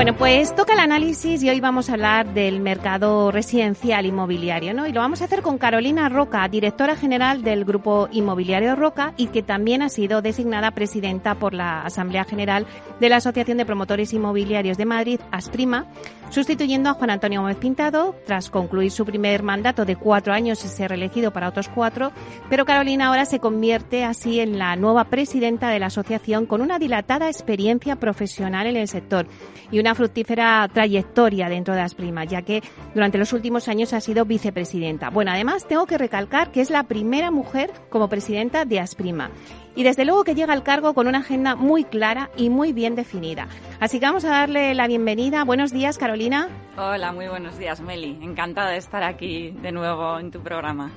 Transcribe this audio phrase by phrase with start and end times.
[0.00, 4.86] Bueno, pues toca el análisis y hoy vamos a hablar del mercado residencial inmobiliario, ¿no?
[4.86, 9.26] Y lo vamos a hacer con Carolina Roca, directora general del Grupo Inmobiliario Roca y
[9.26, 12.66] que también ha sido designada presidenta por la Asamblea General
[12.98, 15.84] de la Asociación de Promotores Inmobiliarios de Madrid, ASPRIMA,
[16.30, 20.68] sustituyendo a Juan Antonio Gómez Pintado tras concluir su primer mandato de cuatro años y
[20.68, 22.12] ser reelegido para otros cuatro.
[22.48, 26.78] Pero Carolina ahora se convierte así en la nueva presidenta de la asociación con una
[26.78, 29.26] dilatada experiencia profesional en el sector
[29.70, 32.62] y una fructífera trayectoria dentro de las primas, ya que
[32.94, 35.10] durante los últimos años ha sido vicepresidenta.
[35.10, 39.30] Bueno, además tengo que recalcar que es la primera mujer como presidenta de Asprima.
[39.76, 42.96] Y desde luego que llega al cargo con una agenda muy clara y muy bien
[42.96, 43.48] definida.
[43.78, 45.44] Así que vamos a darle la bienvenida.
[45.44, 46.48] Buenos días, Carolina.
[46.76, 48.18] Hola, muy buenos días, Meli.
[48.20, 50.90] Encantada de estar aquí de nuevo en tu programa.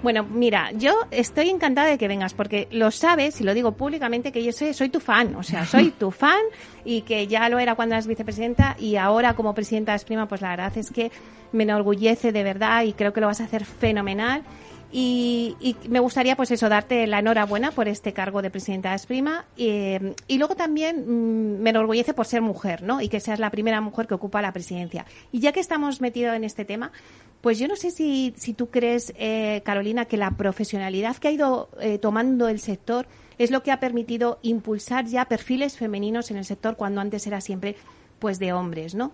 [0.00, 4.30] Bueno, mira, yo estoy encantada de que vengas porque lo sabes y lo digo públicamente
[4.30, 6.40] que yo soy, soy tu fan, o sea, soy tu fan
[6.84, 10.40] y que ya lo era cuando eras vicepresidenta y ahora como presidenta de Esprima, pues
[10.40, 11.10] la verdad es que
[11.50, 14.44] me enorgullece de verdad y creo que lo vas a hacer fenomenal.
[14.90, 19.44] Y, me gustaría, pues eso, darte la enhorabuena por este cargo de presidenta de Esprima.
[19.56, 23.00] Y, y luego también mm, me enorgullece por ser mujer, ¿no?
[23.00, 25.04] Y que seas la primera mujer que ocupa la presidencia.
[25.30, 26.92] Y ya que estamos metidos en este tema,
[27.40, 31.32] pues yo no sé si, si tú crees, eh, Carolina, que la profesionalidad que ha
[31.32, 33.06] ido eh, tomando el sector
[33.38, 37.40] es lo que ha permitido impulsar ya perfiles femeninos en el sector cuando antes era
[37.40, 37.76] siempre
[38.18, 39.12] pues de hombres, ¿no?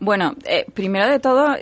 [0.00, 1.54] Bueno, eh, primero de todo,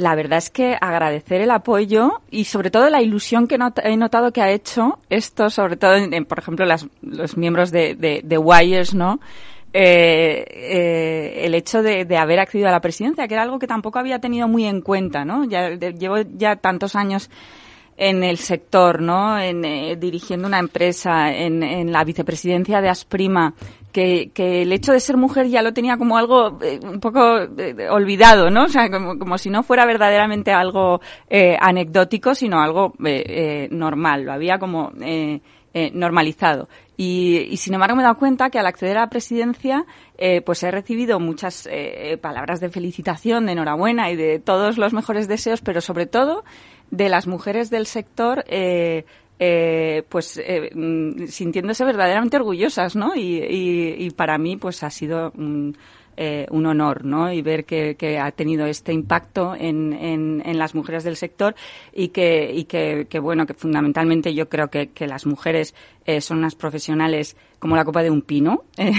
[0.00, 4.32] la verdad es que agradecer el apoyo y sobre todo la ilusión que he notado
[4.32, 6.66] que ha hecho esto, sobre todo, en, por ejemplo,
[7.02, 9.20] los miembros de, de, de Wires, ¿no?
[9.72, 14.00] Eh, eh, el hecho de, haber accedido a la presidencia, que era algo que tampoco
[14.00, 15.44] había tenido muy en cuenta, ¿no?
[15.44, 17.30] Ya llevo ya tantos años
[17.96, 19.38] en el sector, ¿no?
[19.38, 23.54] En, eh, dirigiendo una empresa, en, la vicepresidencia de Asprima,
[23.92, 27.20] que, que, el hecho de ser mujer ya lo tenía como algo un poco
[27.90, 28.64] olvidado, ¿no?
[28.64, 31.00] O sea, como, como, si no fuera verdaderamente algo
[31.60, 32.94] anecdótico, sino algo
[33.70, 34.24] normal.
[34.24, 34.92] Lo había como
[35.92, 36.68] normalizado.
[37.02, 39.86] Y, sin embargo me he dado cuenta que al acceder a la presidencia,
[40.18, 44.92] eh, pues he recibido muchas eh, palabras de felicitación, de enhorabuena y de todos los
[44.92, 46.44] mejores deseos, pero sobre todo
[46.90, 48.44] de las mujeres del sector.
[48.48, 49.06] Eh,
[50.08, 50.40] pues
[50.74, 53.12] mm, sintiéndose verdaderamente orgullosas, ¿no?
[53.16, 55.76] Y, para mí, pues ha sido un,
[56.66, 57.32] honor, ¿no?
[57.32, 61.54] Y ver que, ha tenido este impacto en, en, las mujeres del sector
[61.92, 65.74] y que, y que, bueno, que fundamentalmente yo creo que, que las mujeres
[66.04, 68.92] eh, son unas profesionales como la copa de un pino eh,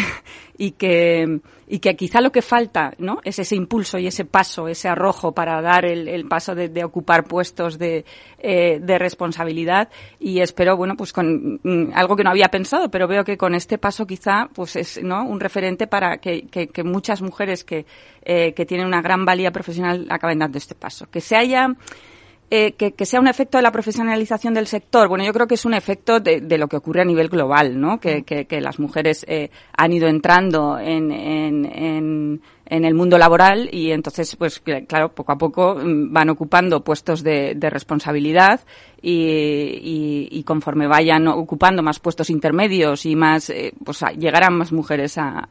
[0.58, 1.42] y que
[1.72, 5.32] y que quizá lo que falta no es ese impulso y ese paso ese arrojo
[5.32, 8.04] para dar el, paso de, ocupar puestos de,
[8.40, 9.88] eh, de responsabilidad.
[10.20, 13.56] Y espero bueno pues con mm, algo que no había pensado pero veo que con
[13.56, 17.86] este paso quizá pues es no un referente para que, que, muchas mujeres que,
[18.26, 21.10] que tienen una gran valía profesional acaben dando este paso.
[21.10, 21.38] Que se
[22.54, 25.08] eh, que, sea un efecto de la profesionalización del sector.
[25.08, 27.98] Bueno, yo creo que es un efecto de, lo que ocurre a nivel global, ¿no?
[27.98, 34.62] Que, las mujeres eh, han ido entrando en, en, el mundo laboral y entonces, pues
[34.86, 38.60] claro, poco a poco mm, van ocupando puestos de, responsabilidad
[39.02, 45.48] y, conforme vayan ocupando más puestos intermedios y más, eh, pues llegarán más mujeres a,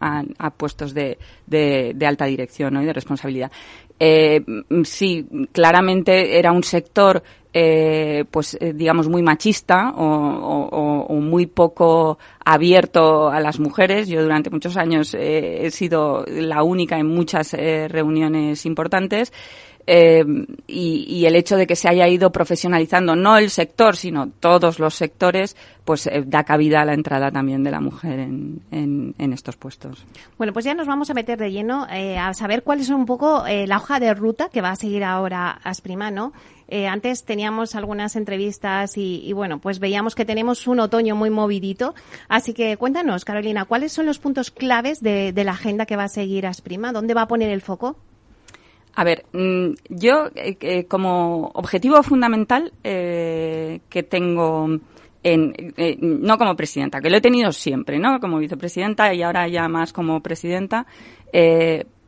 [0.58, 3.50] puestos de, de, alta dirección y de responsabilidad
[4.02, 4.42] eh,
[4.84, 7.22] sí, claramente era un sector,
[7.52, 14.08] eh, pues eh, digamos, muy machista o, muy poco abierto a las mujeres.
[14.08, 19.32] Yo durante muchos años he sido la única en muchas reuniones importantes.
[19.92, 20.24] Eh,
[20.68, 24.94] y, el hecho de que se haya ido profesionalizando no el sector, sino todos los
[24.94, 29.56] sectores, pues eh, da cabida a la entrada también de la mujer en, en, estos
[29.56, 30.06] puestos.
[30.38, 33.04] Bueno, pues ya nos vamos a meter de lleno eh, a saber cuál es un
[33.04, 36.32] poco la hoja de ruta que va a seguir ahora Asprima, ¿no?
[36.88, 41.96] antes teníamos algunas entrevistas y, bueno, pues veíamos que tenemos un otoño muy movidito.
[42.28, 46.04] Así que cuéntanos, Carolina, ¿cuáles son los puntos claves de, de la agenda que va
[46.04, 46.92] a seguir Asprima?
[46.92, 47.96] ¿Dónde va a poner el foco?
[48.94, 54.68] A ver, mm, yo eh, eh, como objetivo fundamental eh, que tengo
[55.22, 55.54] en,
[56.00, 58.20] no como presidenta, que lo he tenido siempre, ¿no?
[58.20, 60.86] Como vicepresidenta y ahora ya más como presidenta,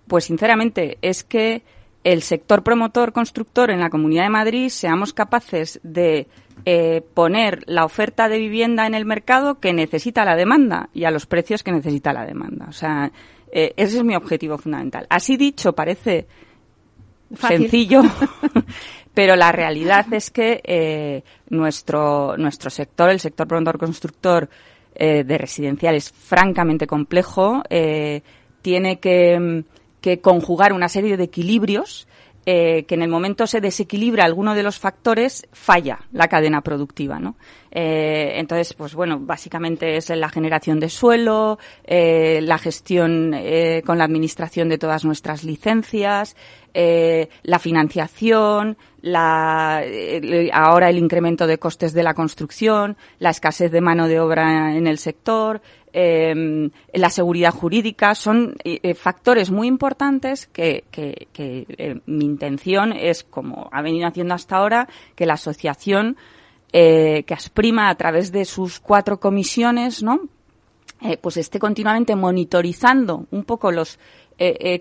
[0.07, 1.63] pues sinceramente es que
[2.05, 6.27] el sector promotor constructor en la Comunidad de Madrid seamos capaces de
[6.65, 11.11] eh, poner la oferta de vivienda en el mercado que necesita la demanda y a
[11.11, 12.67] los precios que necesita la demanda.
[12.69, 13.11] O sea,
[13.53, 15.07] eh, ese es mi objetivo fundamental.
[15.11, 16.27] Así dicho, parece
[17.39, 18.03] sencillo,
[19.15, 24.49] pero la realidad es que eh, nuestro, nuestro sector, el sector promotor constructor
[24.95, 27.63] de residencial, es francamente complejo.
[28.61, 29.65] tiene que,
[30.03, 32.07] que conjugar una serie de equilibrios
[32.45, 37.21] eh, que en el momento se desequilibra alguno de los factores, falla la cadena productiva,
[37.21, 37.37] ¿no?
[37.71, 43.35] Eh, entonces, pues bueno, básicamente es la generación de suelo, eh, la gestión
[43.87, 46.37] con la administración de todas nuestras licencias,
[46.75, 49.83] la financiación, la,
[50.53, 54.87] ahora el incremento de costes de la construcción, la escasez de mano de obra en
[54.87, 55.63] el sector,
[55.93, 63.25] eh, la seguridad jurídica, son eh, factores muy importantes que, que, eh, mi intención es,
[63.25, 66.17] como ha venido haciendo hasta ahora, que la asociación
[66.73, 70.21] eh, que Asprima a través de sus cuatro comisiones, ¿no?
[71.21, 73.99] pues esté continuamente monitorizando un poco los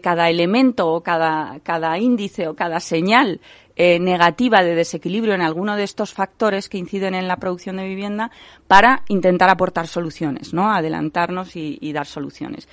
[0.04, 3.42] cada elemento o cada, cada índice o cada señal
[3.84, 7.88] eh, negativa de desequilibrio en alguno de estos factores que inciden en la producción de
[7.88, 8.30] vivienda
[8.68, 10.72] para intentar aportar soluciones, ¿no?
[10.72, 12.70] Adelantarnos y, dar soluciones.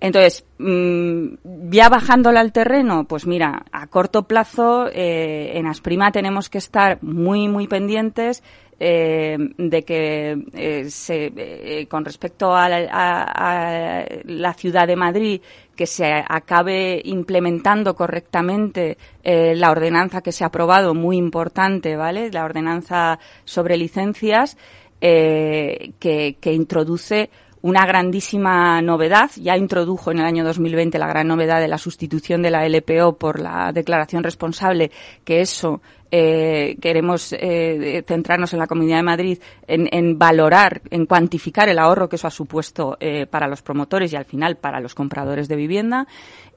[0.00, 6.50] Entonces, mm, ya bajándole al terreno, pues mira, a corto plazo eh, en Asprima tenemos
[6.50, 8.42] que estar muy, muy pendientes
[8.84, 15.40] eh, de que eh, eh, con respecto a la, ciudad de Madrid
[15.76, 22.32] que se acabe implementando correctamente la ordenanza que se ha aprobado, muy importante, ¿vale?
[22.32, 24.56] La ordenanza sobre licencias
[24.98, 25.94] que,
[26.40, 27.30] que introduce
[27.60, 29.30] una grandísima novedad.
[29.36, 33.16] Ya introdujo en el año 2020 la gran novedad de la sustitución de la LPO
[33.16, 34.90] por la declaración responsable,
[35.24, 35.80] que eso
[36.14, 42.06] eh, queremos eh, centrarnos en la Comunidad de Madrid en, valorar, en cuantificar el ahorro
[42.06, 45.56] que eso ha supuesto eh, para los promotores y al final para los compradores de
[45.56, 46.06] vivienda.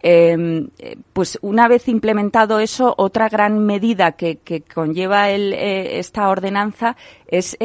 [0.02, 0.68] Em,
[1.14, 4.40] pues una vez implementado eso, otra gran medida que,
[4.74, 7.58] conlleva el, esta ordenanza es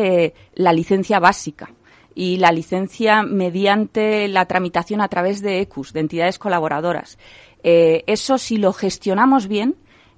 [0.54, 1.70] la licencia básica
[2.14, 7.18] y la licencia mediante la tramitación a través de ECUS, de entidades colaboradoras.
[7.64, 9.74] eso, si lo gestionamos bien,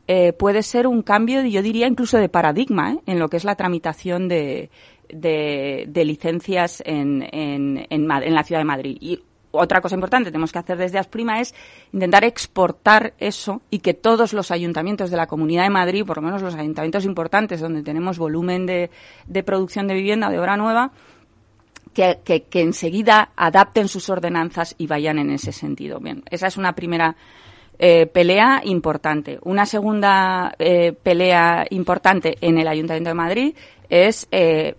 [0.08, 2.98] eh, puede ser un cambio, yo diría incluso de paradigma, ¿eh?
[3.06, 4.70] en lo que es la tramitación de,
[5.08, 8.96] de, licencias en, en, en, la ciudad de Madrid.
[9.00, 9.20] Y
[9.52, 11.54] otra cosa importante que tenemos que hacer desde Asprima es
[11.92, 16.22] intentar exportar eso y que todos los ayuntamientos de la Comunidad de Madrid, por lo
[16.22, 18.90] menos los ayuntamientos importantes donde tenemos volumen de,
[19.26, 20.92] de producción de vivienda, de obra nueva,
[21.92, 26.00] que, que, que, enseguida adapten sus ordenanzas y vayan en ese sentido.
[26.00, 27.16] Bien, esa es una primera
[27.78, 29.38] eh, pelea importante.
[29.42, 33.56] Una segunda eh, pelea importante en el Ayuntamiento de Madrid
[33.88, 34.76] es eh,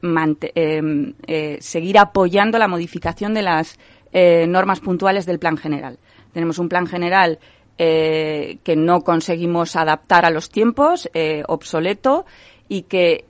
[1.60, 3.78] seguir apoyando la modificación de las
[4.48, 5.98] normas puntuales del Plan General.
[6.34, 7.40] Tenemos un Plan General
[7.78, 11.10] que no conseguimos adaptar a los tiempos,
[11.48, 12.25] obsoleto,
[12.69, 13.25] y que,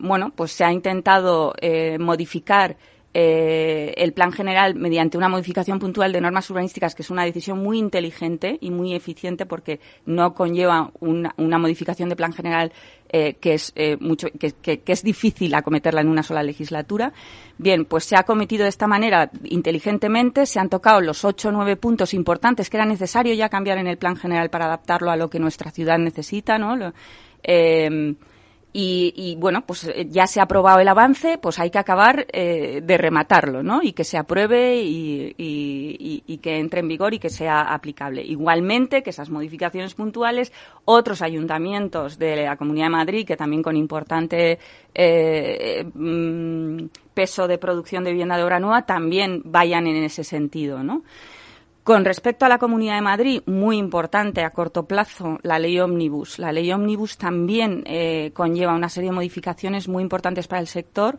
[0.00, 1.54] bueno, pues se ha intentado
[1.98, 2.76] modificar
[3.16, 7.62] eh, el plan general mediante una modificación puntual de normas urbanísticas, que es una decisión
[7.62, 12.72] muy inteligente y muy eficiente porque no conlleva una, modificación de plan general
[13.08, 17.12] eh, que es eh, mucho que, es difícil acometerla en una sola legislatura.
[17.56, 21.52] Bien, pues se ha cometido de esta manera inteligentemente, se han tocado los ocho o
[21.52, 25.16] nueve puntos importantes que era necesario ya cambiar en el plan general para adaptarlo a
[25.16, 26.92] lo que nuestra ciudad necesita, ¿no?
[28.76, 32.80] Y, bueno, pues eh, ya se ha aprobado el avance, pues hay que acabar eh,
[32.82, 33.84] de rematarlo, ¿no?
[33.84, 38.22] Y que se apruebe y, y, que entre en vigor y que sea aplicable.
[38.22, 40.52] Igualmente, que esas modificaciones puntuales,
[40.86, 44.58] otros ayuntamientos de la Comunidad de Madrid, que también con importante
[44.92, 50.82] eh, mm, peso de producción de vivienda de obra nueva, también vayan en ese sentido,
[50.82, 51.04] ¿no?
[51.84, 56.38] Con respecto a la Comunidad de Madrid, muy importante a corto plazo la ley Omnibus.
[56.38, 61.18] La ley Omnibus también eh, conlleva una serie de modificaciones muy importantes para el sector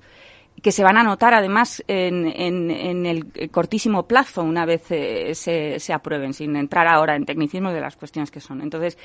[0.63, 5.93] que se van a notar además en, el cortísimo plazo una vez eh, se, se,
[5.93, 8.61] aprueben, sin entrar ahora en tecnicismos de las cuestiones que son.
[8.61, 8.97] Entonces,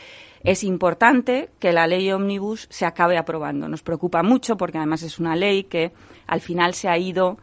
[0.43, 3.69] es importante que la ley Omnibus se acabe aprobando.
[3.69, 5.93] Nos preocupa mucho porque además es una ley que
[6.27, 7.37] al final se ha ido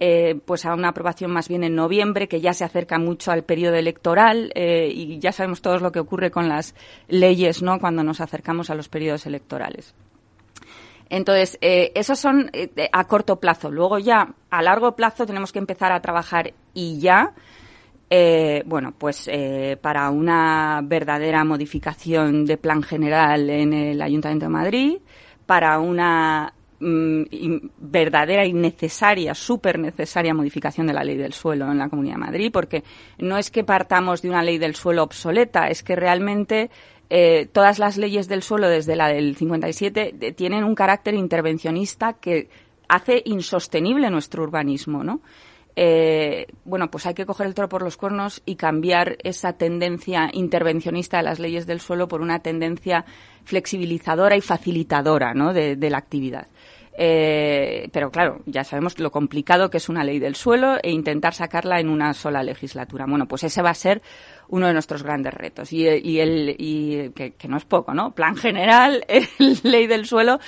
[0.00, 3.44] eh, pues a una aprobación más bien en noviembre, que ya se acerca mucho al
[3.44, 6.74] periodo electoral eh, y ya sabemos todos lo que ocurre con las
[7.08, 7.78] leyes, ¿no?
[7.78, 9.94] Cuando nos acercamos a los periodos electorales.
[11.08, 12.50] Entonces, eh, esos son
[12.92, 13.70] a corto plazo.
[13.70, 17.34] Luego ya, a largo plazo, tenemos que empezar a trabajar y ya
[18.08, 24.50] eh, bueno, pues eh, para una verdadera modificación de plan general en el Ayuntamiento de
[24.50, 24.98] Madrid,
[25.44, 27.22] para una mm,
[27.78, 32.20] verdadera y necesaria, súper necesaria modificación de la ley del suelo en la Comunidad de
[32.20, 32.84] Madrid, porque
[33.18, 36.70] no es que partamos de una ley del suelo obsoleta, es que realmente
[37.08, 42.48] eh, todas las leyes del suelo desde la del 57 tienen un carácter intervencionista que
[42.88, 45.20] hace insostenible nuestro urbanismo, ¿no?
[45.78, 50.30] Eh, bueno, pues hay que coger el toro por los cuernos y cambiar esa tendencia
[50.32, 53.04] intervencionista de las leyes del suelo por una tendencia
[53.44, 55.52] flexibilizadora y facilitadora ¿no?
[55.52, 56.48] de, la actividad.
[56.98, 61.34] Eh, pero claro, ya sabemos lo complicado que es una ley del suelo e intentar
[61.34, 63.04] sacarla en una sola legislatura.
[63.06, 64.00] Bueno, pues ese va a ser
[64.48, 68.14] uno de nuestros grandes retos y, el, y que, que, no es poco, ¿no?
[68.14, 69.04] Plan general,
[69.62, 70.40] ley del suelo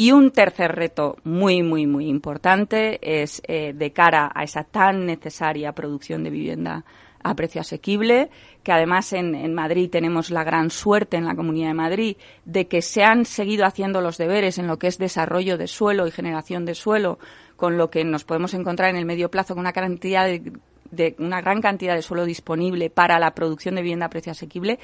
[0.00, 5.04] y un tercer reto muy, muy, muy importante es eh, de cara a esa tan
[5.04, 6.86] necesaria producción de vivienda
[7.22, 8.30] a precio asequible,
[8.62, 12.16] que además en, en, Madrid tenemos la gran suerte en la Comunidad de Madrid
[12.46, 16.06] de que se han seguido haciendo los deberes en lo que es desarrollo de suelo
[16.06, 17.18] y generación de suelo,
[17.56, 20.50] con lo que nos podemos encontrar en el medio plazo con una cantidad de
[20.90, 24.78] de una gran cantidad de suelo disponible para la producción de vivienda a precio asequible,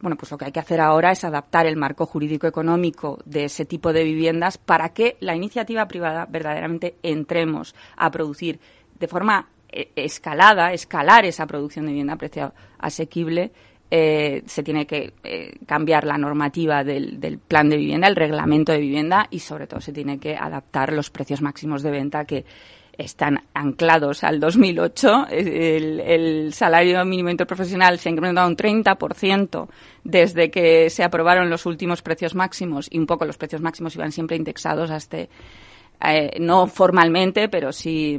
[0.00, 3.44] bueno, pues lo que hay que hacer ahora es adaptar el marco jurídico económico de
[3.44, 8.60] ese tipo de viviendas para que la iniciativa privada verdaderamente entremos a producir
[8.98, 13.50] de forma eh, escalada, escalar esa producción de vivienda a precio asequible.
[13.90, 18.70] Eh, se tiene que eh, cambiar la normativa del, del, plan de vivienda, el reglamento
[18.70, 22.44] de vivienda y sobre todo se tiene que adaptar los precios máximos de venta que
[22.98, 25.28] están anclados al 2008.
[25.30, 29.68] El, el salario mínimo interprofesional se ha incrementado un 30%
[30.02, 34.10] desde que se aprobaron los últimos precios máximos y un poco los precios máximos iban
[34.10, 35.30] siempre indexados a este,
[36.04, 38.18] eh, no formalmente, pero sí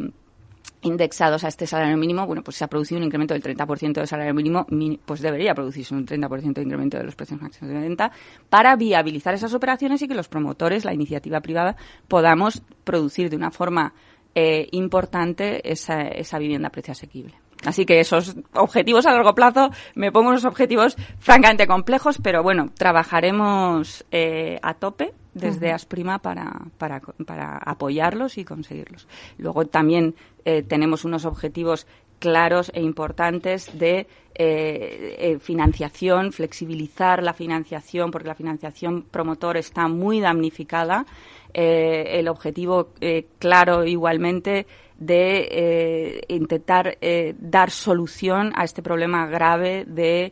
[0.82, 4.08] indexados a este salario mínimo, bueno, pues se ha producido un incremento del 30% del
[4.08, 4.66] salario mínimo,
[5.06, 8.12] pues debería producirse un 30% de incremento de los precios máximos de venta
[8.50, 11.76] para viabilizar esas operaciones y que los promotores, la iniciativa privada,
[12.08, 13.94] podamos producir de una forma
[14.36, 17.36] eh, importante esa, esa vivienda a precio asequible.
[17.66, 22.68] Así que esos objetivos a largo plazo, me pongo unos objetivos francamente complejos, pero bueno,
[22.78, 29.08] trabajaremos eh, a tope desde Asprima para, para, para, apoyarlos y conseguirlos.
[29.38, 31.86] Luego también eh, tenemos unos objetivos
[32.20, 39.88] claros e importantes de eh, eh, financiación, flexibilizar la financiación, porque la financiación promotor está
[39.88, 41.06] muy damnificada.
[41.54, 42.94] Eh, el objetivo
[43.40, 46.98] claro igualmente de intentar
[47.40, 50.32] dar solución a este problema grave de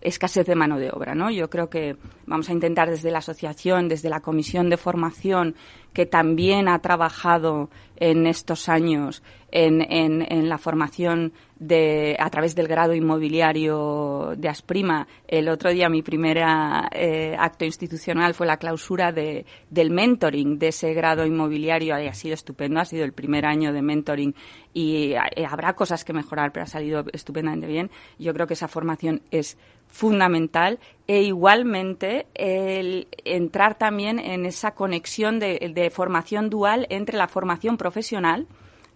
[0.00, 1.14] escasez de mano de obra.
[1.14, 1.30] ¿no?
[1.30, 1.96] Yo creo que
[2.26, 5.56] vamos a intentar desde la asociación, desde la comisión de formación,
[5.92, 9.22] que también ha trabajado en estos años
[9.54, 9.82] en,
[10.28, 15.06] en, la formación de, a través del grado inmobiliario de Asprima.
[15.28, 20.68] El otro día mi primer eh, acto institucional fue la clausura de, del mentoring de
[20.68, 21.94] ese grado inmobiliario.
[21.94, 24.34] Ha sido estupendo, ha sido el primer año de mentoring
[24.72, 27.92] y eh, habrá cosas que mejorar, pero ha salido estupendamente bien.
[28.18, 29.56] Yo creo que esa formación es
[29.86, 37.76] fundamental e igualmente el entrar también en esa conexión de, formación dual entre la formación
[37.76, 38.48] profesional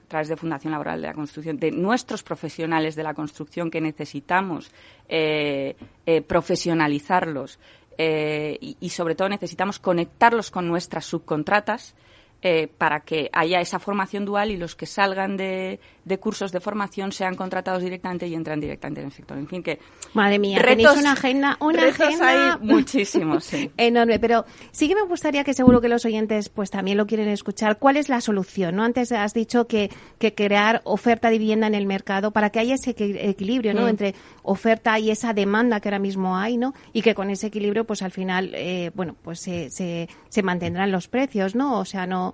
[0.09, 4.71] través de Fundación Laboral de la Construcción, de nuestros profesionales de la construcción que necesitamos
[5.09, 7.59] eh, eh, profesionalizarlos
[7.97, 11.95] eh, y, sobre todo necesitamos conectarlos con nuestras subcontratas
[12.41, 16.61] eh, para que haya esa formación dual y los que salgan de, de, cursos de
[16.61, 19.37] formación sean contratados directamente y entran directamente en el sector.
[19.37, 19.81] En fin, que.
[20.15, 22.55] Madre mía, tenéis una agenda, una agenda.
[22.55, 23.73] Hay muchísimos, sí.
[23.77, 27.29] Enorme, pero sí que me gustaría que seguro que los oyentes pues también lo quieren
[27.29, 27.79] escuchar.
[27.79, 28.77] ¿Cuál es la solución?
[28.77, 28.85] ¿no?
[28.85, 29.91] Antes has dicho que,
[30.21, 33.83] que crear oferta de vivienda en el mercado para que haya ese equilibrio ¿no?
[33.83, 33.89] Mm.
[33.89, 34.15] entre
[34.45, 36.73] oferta y esa demanda que ahora mismo hay, ¿no?
[36.93, 40.93] Y que con ese equilibrio, pues al final, eh, bueno, pues se, se, se mantendrán
[40.93, 41.81] los precios, ¿no?
[41.81, 42.28] O sea, no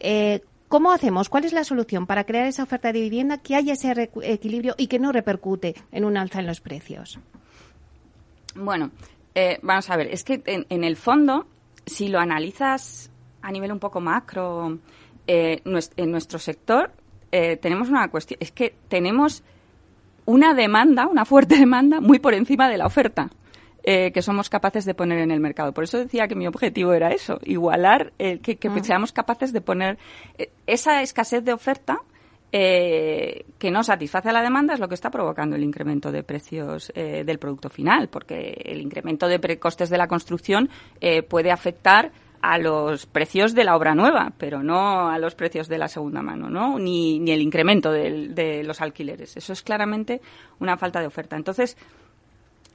[0.00, 1.28] eh, ¿Cómo hacemos?
[1.28, 4.88] ¿Cuál es la solución para crear esa oferta de vivienda que haya ese equilibrio y
[4.88, 7.20] que no repercute en un alza en los precios?
[8.56, 8.90] Bueno,
[9.34, 11.46] eh, vamos a ver, es que en, el fondo,
[11.86, 13.10] si lo analizas
[13.42, 14.78] a nivel un poco macro,
[15.26, 16.90] eh, en nuestro sector
[17.60, 19.42] tenemos una cuestión, es que tenemos
[20.24, 23.30] una demanda, una fuerte demanda muy por encima de la oferta.
[23.86, 25.74] Eh, que somos capaces de poner en el mercado.
[25.74, 28.82] Por eso decía que mi objetivo era eso, igualar, eh, que, que ah.
[28.82, 29.98] seamos capaces de poner
[30.38, 31.98] eh, esa escasez de oferta
[32.50, 36.22] eh, que no satisface a la demanda es lo que está provocando el incremento de
[36.22, 40.70] precios del producto final, porque el incremento de costes de la construcción
[41.28, 45.78] puede afectar a los precios de la obra nueva, pero no a los precios de
[45.78, 46.78] la segunda mano, ¿no?
[46.78, 49.36] Ni, ni el incremento de los alquileres.
[49.36, 50.20] Eso es claramente
[50.60, 51.36] una falta de oferta.
[51.36, 51.76] Entonces,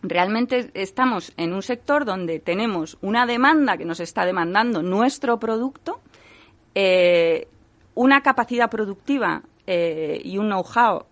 [0.01, 6.01] realmente estamos en un sector donde tenemos una demanda que nos está demandando nuestro producto,
[6.75, 7.47] eh,
[7.95, 11.05] una capacidad productiva eh, y un know-how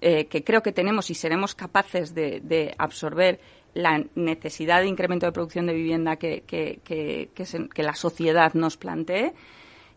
[0.00, 3.40] eh, que creo que tenemos y seremos capaces de, absorber
[3.74, 6.42] la necesidad de incremento de producción de vivienda que,
[7.76, 9.34] la sociedad nos plantee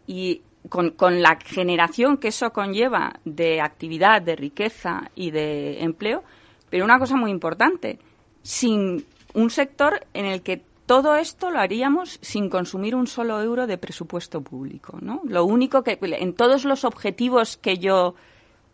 [0.05, 6.23] y con, la generación que eso conlleva de actividad, de riqueza y de empleo,
[6.69, 7.99] pero una cosa muy importante,
[8.43, 13.67] sin un sector en el que todo esto lo haríamos sin consumir un solo euro
[13.67, 15.21] de presupuesto público, ¿no?
[15.25, 18.15] Lo único que en todos los objetivos que yo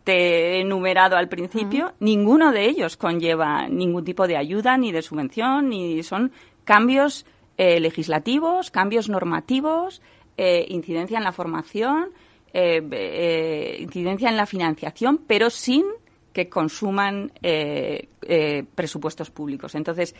[0.04, 5.02] te he enumerado al principio, ninguno de ellos conlleva ningún tipo de ayuda ni de
[5.02, 6.32] subvención, ni son
[6.64, 10.02] cambios eh, legislativos, cambios normativos,
[10.36, 12.10] eh, incidencia en la formación,
[12.52, 15.84] eh, incidencia en la financiación, pero sin
[16.32, 19.74] que consuman eh, eh, presupuestos públicos.
[19.74, 20.14] Entonces,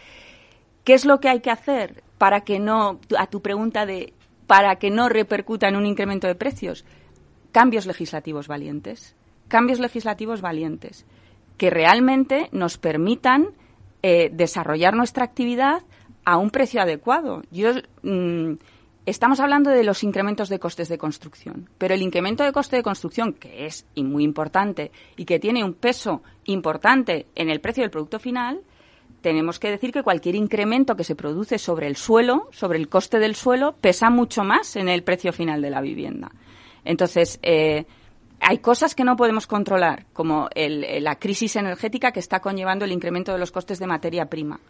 [0.84, 4.12] ¿qué es lo que hay que hacer para que no, a tu pregunta de,
[4.46, 6.84] para que no repercuta en un incremento de precios?
[7.52, 9.14] Cambios legislativos valientes.
[9.48, 11.06] Cambios legislativos valientes
[11.60, 13.48] que realmente nos permitan
[14.02, 15.82] eh, desarrollar nuestra actividad
[16.24, 17.42] a un precio adecuado.
[17.50, 18.54] Yo mm,
[19.06, 22.82] Estamos hablando de los incrementos de costes de construcción, pero el incremento de coste de
[22.82, 27.90] construcción, que es muy importante y que tiene un peso importante en el precio del
[27.90, 28.60] producto final,
[29.22, 33.18] tenemos que decir que cualquier incremento que se produce sobre el suelo, sobre el coste
[33.18, 36.30] del suelo, pesa mucho más en el precio final de la vivienda.
[36.84, 37.86] Entonces, eh,
[38.40, 43.32] hay cosas que no podemos controlar, como la crisis energética que está conllevando el incremento
[43.32, 44.60] de los costes de materia prima.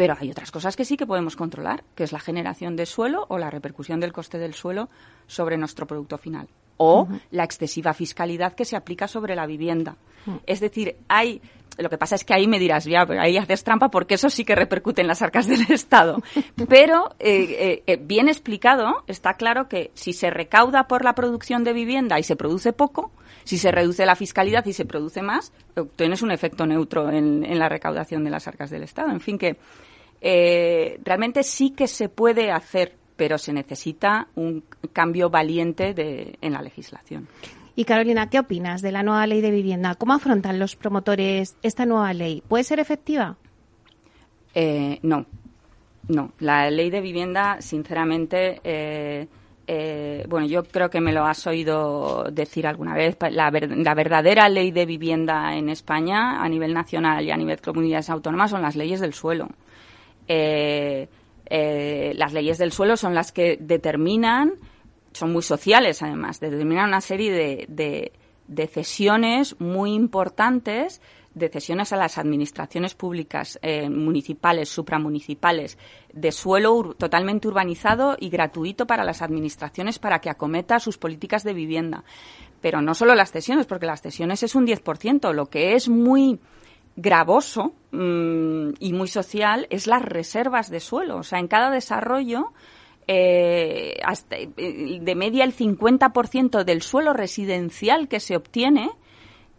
[0.00, 3.26] Pero hay otras cosas que sí que podemos controlar, que es la generación de suelo
[3.28, 4.88] o la repercusión del coste del suelo
[5.26, 6.48] sobre nuestro producto final.
[6.78, 9.98] O la excesiva fiscalidad que se aplica sobre la vivienda.
[10.46, 11.42] Es decir, hay
[11.80, 14.44] lo que pasa es que ahí me dirás, ya, ahí haces trampa porque eso sí
[14.44, 16.22] que repercute en las arcas del Estado.
[16.68, 21.64] Pero, eh, eh, eh, bien explicado, está claro que si se recauda por la producción
[21.64, 23.10] de vivienda y se produce poco,
[23.44, 25.52] si se reduce la fiscalidad y se produce más,
[25.96, 29.10] tienes un efecto neutro en, en la recaudación de las arcas del Estado.
[29.10, 29.56] En fin, que
[31.02, 36.62] realmente sí que se puede hacer, pero se necesita un cambio valiente de, en la
[36.62, 37.28] legislación.
[37.76, 39.94] Y Carolina, ¿qué opinas de la nueva ley de vivienda?
[39.94, 42.42] ¿Cómo afrontan los promotores esta nueva ley?
[42.46, 43.36] ¿Puede ser efectiva?
[44.54, 45.26] Eh, no,
[46.08, 46.32] no.
[46.40, 49.26] La ley de vivienda, sinceramente, eh,
[50.28, 53.16] bueno, yo creo que me lo has oído decir alguna vez.
[53.30, 57.62] La, la, verdadera ley de vivienda en España, a nivel nacional y a nivel de
[57.62, 59.48] comunidades autónomas, son las leyes del suelo.
[60.26, 61.08] Eh,
[61.46, 64.52] eh, las leyes del suelo son las que determinan,
[65.12, 68.12] son muy sociales además, determinan una serie de,
[68.46, 71.00] de, cesiones muy importantes
[71.34, 75.78] de cesiones a las administraciones públicas eh, municipales, supramunicipales,
[76.12, 81.54] de suelo totalmente urbanizado y gratuito para las administraciones para que acometa sus políticas de
[81.54, 82.04] vivienda.
[82.60, 86.40] Pero no solo las cesiones, porque las cesiones es un 10%, lo que es muy
[86.96, 91.18] gravoso mm, y muy social es las reservas de suelo.
[91.18, 92.52] O sea, en cada desarrollo,
[93.06, 98.90] eh, eh, de media el 50% del suelo residencial que se obtiene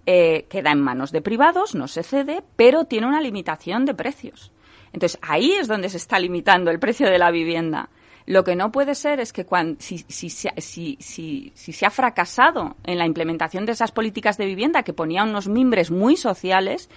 [0.06, 4.52] eh, queda en manos de privados, no se cede, pero tiene una limitación de precios.
[4.94, 7.90] Entonces, ahí es donde se está limitando el precio de la vivienda.
[8.26, 9.46] Lo que no puede ser es que
[9.80, 14.84] si, si, si, si, se ha fracasado en la implementación de esas políticas de vivienda
[14.84, 16.90] que ponían unos mimbres muy sociales,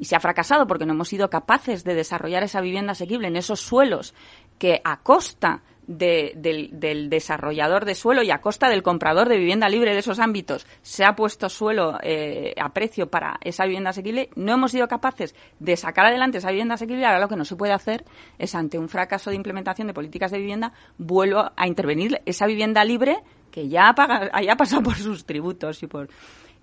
[0.00, 3.36] y se ha fracasado porque no hemos sido capaces de desarrollar esa vivienda asequible en
[3.36, 4.14] esos suelos
[4.58, 9.94] que a costa del, desarrollador de suelo y a costa del comprador de vivienda libre
[9.94, 14.52] de esos ámbitos se ha puesto suelo eh, a precio para esa vivienda asequible, no
[14.52, 17.06] hemos sido capaces de sacar adelante esa vivienda asequible.
[17.06, 18.04] Ahora lo que no se puede hacer
[18.38, 22.84] es, ante un fracaso de implementación de políticas de vivienda, vuelvo a intervenir esa vivienda
[22.84, 23.18] libre
[23.50, 26.08] que ya, paga, haya pasado por sus tributos y por.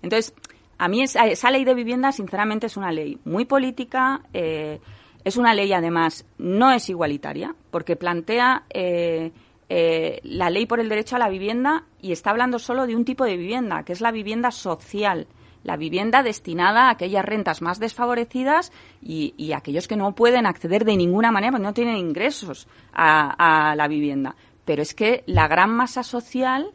[0.02, 0.34] Entonces,
[0.78, 4.22] a mí esa, esa, ley de vivienda, sinceramente, es una ley muy política.
[4.32, 4.78] Eh,
[5.26, 9.32] es una ley, además, no es igualitaria, porque plantea eh,
[9.68, 13.04] eh, la ley por el derecho a la vivienda y está hablando solo de un
[13.04, 15.26] tipo de vivienda, que es la vivienda social,
[15.64, 18.70] la vivienda destinada a aquellas rentas más desfavorecidas
[19.02, 23.70] y, y aquellos que no pueden acceder de ninguna manera, porque no tienen ingresos a,
[23.70, 24.36] a la vivienda.
[24.64, 26.70] Pero es que la gran masa social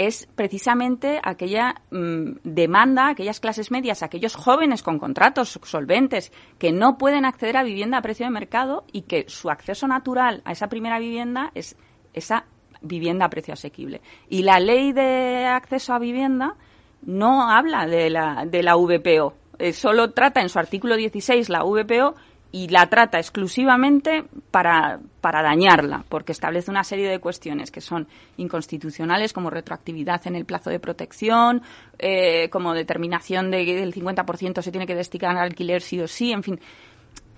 [0.00, 6.96] es precisamente aquella mm, demanda, aquellas clases medias, aquellos jóvenes con contratos solventes que no
[6.96, 10.68] pueden acceder a vivienda a precio de mercado y que su acceso natural a esa
[10.68, 11.76] primera vivienda es
[12.14, 12.46] esa
[12.80, 14.00] vivienda a precio asequible.
[14.30, 16.56] Y la ley de acceso a vivienda
[17.02, 19.34] no habla de la, de la VPO.
[19.58, 22.14] Eh, solo trata en su artículo 16 la VPO
[22.52, 28.08] y la trata exclusivamente para, para dañarla, porque establece una serie de cuestiones que son
[28.38, 31.62] inconstitucionales, como retroactividad en el plazo de protección,
[31.98, 36.08] eh, como determinación de que el 50% se tiene que destinar al alquiler sí o
[36.08, 36.60] sí, en fin.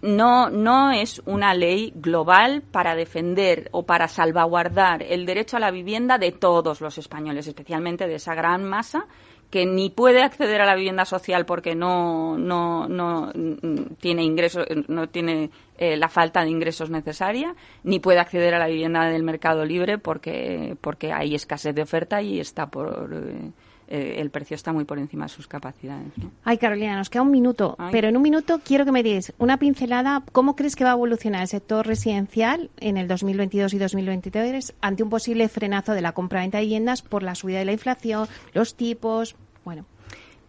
[0.00, 5.70] No, no es una ley global para defender o para salvaguardar el derecho a la
[5.70, 9.06] vivienda de todos los españoles, especialmente de esa gran masa
[9.52, 13.30] que ni puede acceder a la vivienda social porque no, no, no
[14.00, 18.66] tiene ingresos, no tiene eh, la falta de ingresos necesaria, ni puede acceder a la
[18.66, 23.50] vivienda del mercado libre porque, porque hay escasez de oferta y está por eh,
[23.94, 26.08] eh, el precio está muy por encima de sus capacidades.
[26.44, 29.58] Ay, Carolina, nos queda un minuto, pero en un minuto quiero que me digas una
[29.58, 30.22] pincelada.
[30.32, 35.02] ¿Cómo crees que va a evolucionar el sector residencial en el 2022 y 2023 ante
[35.02, 38.76] un posible frenazo de la compra-venta de viviendas por la subida de la inflación, los
[38.76, 39.36] tipos?
[39.62, 39.84] Bueno.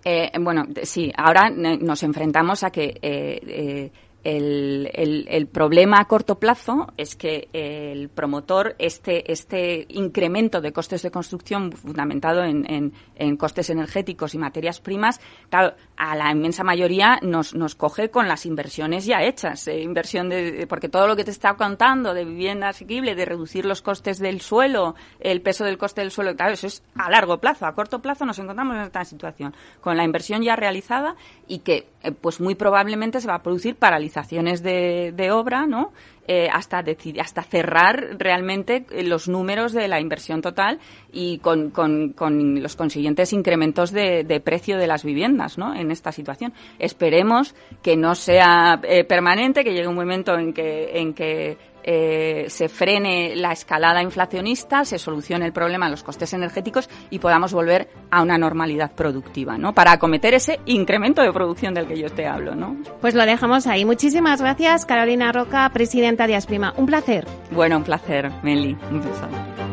[0.06, 3.91] Eh, bueno, sí, ahora nos enfrentamos a que eh,
[4.23, 4.89] el,
[5.27, 11.12] el, problema a corto plazo es que el promotor, este, este incremento de costes de
[11.12, 17.53] construcción fundamentado en, en, costes energéticos y materias primas, claro, a la inmensa mayoría nos,
[17.53, 19.67] nos coge con las inversiones ya hechas.
[19.67, 23.65] Eh, inversión de, porque todo lo que te está contando de vivienda asequible, de reducir
[23.65, 27.39] los costes del suelo, el peso del coste del suelo, claro, eso es a largo
[27.39, 27.65] plazo.
[27.65, 31.15] A corto plazo nos encontramos en esta situación, con la inversión ya realizada
[31.47, 35.93] y que, eh, pues muy probablemente se va a producir paralización de, obra, ¿no?
[36.27, 36.83] Eh, hasta,
[37.19, 40.79] hasta cerrar realmente los números de la inversión total
[41.11, 42.13] y con, con,
[42.61, 45.75] los consiguientes incrementos de, precio de las viviendas ¿no?
[45.75, 46.53] en esta situación.
[46.79, 52.45] Esperemos que no sea eh, permanente, que llegue un momento en que, en que eh,
[52.49, 57.53] se frene la escalada inflacionista, se solucione el problema de los costes energéticos y podamos
[57.53, 59.73] volver a una normalidad productiva, ¿no?
[59.73, 62.77] Para acometer ese incremento de producción del que yo te hablo, ¿no?
[63.01, 63.85] Pues lo dejamos ahí.
[63.85, 66.73] Muchísimas gracias, Carolina Roca, presidenta de Asprima.
[66.77, 67.27] Un placer.
[67.51, 68.77] Bueno, un placer, Meli.
[68.89, 69.72] Un beso.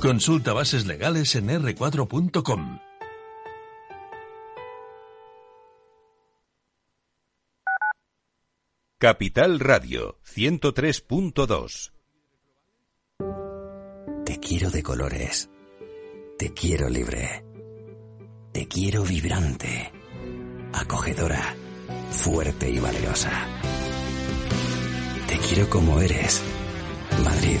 [0.00, 2.78] Consulta bases legales en r4.com.
[8.98, 11.92] Capital Radio 103.2
[14.24, 15.50] Te quiero de colores.
[16.38, 17.44] Te quiero libre.
[18.52, 19.92] Te quiero vibrante.
[20.72, 21.54] Acogedora.
[22.10, 23.30] Fuerte y valerosa.
[25.26, 26.42] Te quiero como eres.
[27.24, 27.60] Madrid.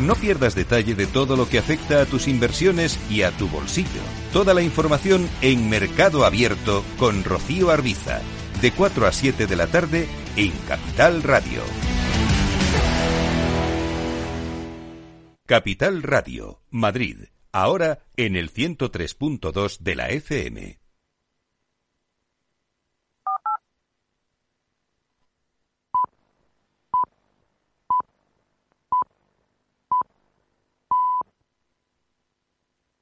[0.00, 4.00] No pierdas detalle de todo lo que afecta a tus inversiones y a tu bolsillo.
[4.32, 8.20] Toda la información en Mercado Abierto con Rocío Arbiza,
[8.62, 11.62] de 4 a 7 de la tarde en Capital Radio.
[15.46, 20.79] Capital Radio, Madrid, ahora en el 103.2 de la FM.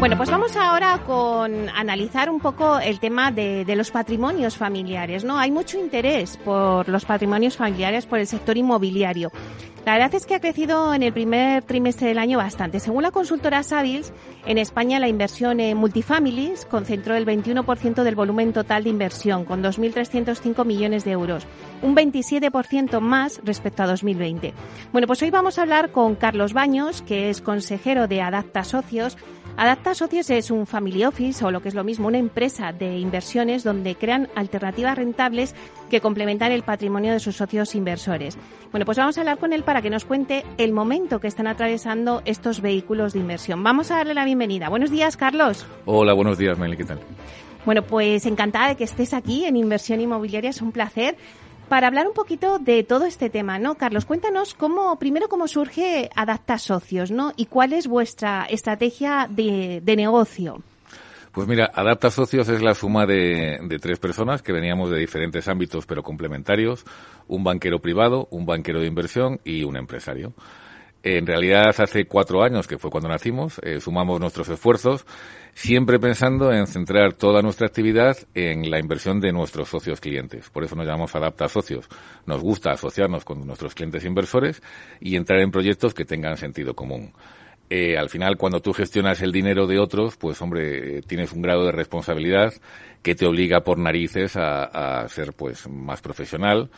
[0.00, 5.24] Bueno, pues vamos ahora con analizar un poco el tema de, de, los patrimonios familiares,
[5.24, 5.38] ¿no?
[5.38, 9.30] Hay mucho interés por los patrimonios familiares por el sector inmobiliario.
[9.86, 12.80] La verdad es que ha crecido en el primer trimestre del año bastante.
[12.80, 14.12] Según la consultora Savills,
[14.44, 19.62] en España la inversión en multifamilies concentró el 21% del volumen total de inversión, con
[19.62, 21.46] 2.305 millones de euros,
[21.80, 24.52] un 27% más respecto a 2020.
[24.92, 29.16] Bueno, pues hoy vamos a hablar con Carlos Baños, que es consejero de Adapta Socios,
[29.60, 32.96] Adapta Socios es un family office o lo que es lo mismo, una empresa de
[32.96, 35.54] inversiones donde crean alternativas rentables
[35.90, 38.38] que complementan el patrimonio de sus socios inversores.
[38.70, 41.46] Bueno, pues vamos a hablar con él para que nos cuente el momento que están
[41.46, 43.62] atravesando estos vehículos de inversión.
[43.62, 44.70] Vamos a darle la bienvenida.
[44.70, 45.66] Buenos días, Carlos.
[45.84, 47.00] Hola, buenos días, Meli, ¿qué tal?
[47.66, 51.18] Bueno, pues encantada de que estés aquí en Inversión Inmobiliaria, es un placer
[51.70, 53.76] para hablar un poquito de todo este tema, ¿no?
[53.76, 57.32] Carlos, cuéntanos cómo, primero cómo surge Adapta Socios, ¿no?
[57.36, 60.64] Y cuál es vuestra estrategia de, de negocio.
[61.30, 65.86] Pues mira, Adapta Socios es la suma de, tres personas que veníamos de diferentes ámbitos
[65.86, 66.84] pero complementarios,
[67.28, 70.34] un banquero privado, un banquero de inversión y un empresario.
[71.04, 75.06] En realidad, hace cuatro años, que fue cuando nacimos, eh, sumamos nuestros esfuerzos,
[75.60, 80.48] siempre pensando en centrar toda nuestra actividad en la inversión de nuestros socios clientes.
[80.48, 81.86] Por eso nos llamamos Adapta Socios.
[82.24, 84.62] Nos gusta asociarnos con nuestros clientes inversores
[85.00, 87.12] y entrar en proyectos que tengan sentido común.
[87.68, 91.66] Eh, al final, cuando tú gestionas el dinero de otros, pues hombre, tienes un grado
[91.66, 92.54] de responsabilidad
[93.02, 96.70] que te obliga por narices a, a ser pues más profesional,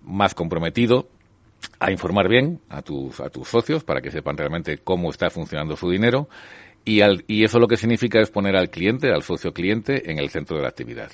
[0.00, 1.08] más comprometido
[1.80, 5.76] a informar bien a tus, a tus socios para que sepan realmente cómo está funcionando
[5.76, 6.28] su dinero
[6.88, 10.18] y, al, y eso lo que significa es poner al cliente, al socio cliente, en
[10.18, 11.10] el centro de la actividad.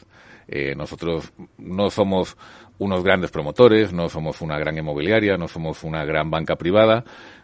[0.47, 2.37] Eh, nosotros no somos
[2.79, 7.03] unos grandes promotores, no somos una gran inmobiliaria, no somos una gran banca privada,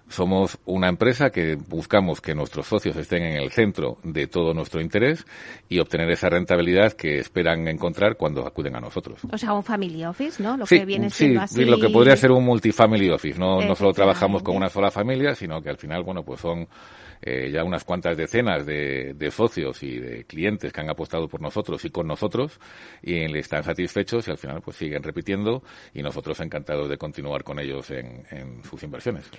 [0.09, 4.81] somos una empresa que buscamos que nuestros socios estén en el centro de todo nuestro
[4.81, 5.25] interés
[5.69, 9.21] y obtener esa rentabilidad que esperan encontrar cuando acuden a nosotros.
[9.33, 10.57] O sea, un family office, ¿no?
[10.57, 11.65] Lo sí, que viene sí, siendo así.
[11.65, 13.39] lo que podría ser un multifamily office.
[13.41, 16.69] No, no solo trabajamos con una sola familia, sino que al final, bueno, pues son
[17.23, 21.41] eh, ya unas cuantas decenas de, de, socios y de clientes que han apostado por
[21.41, 22.59] nosotros y con nosotros
[23.03, 27.59] y están satisfechos y al final pues siguen repitiendo y nosotros encantados de continuar con
[27.59, 29.31] ellos en, en sus inversiones.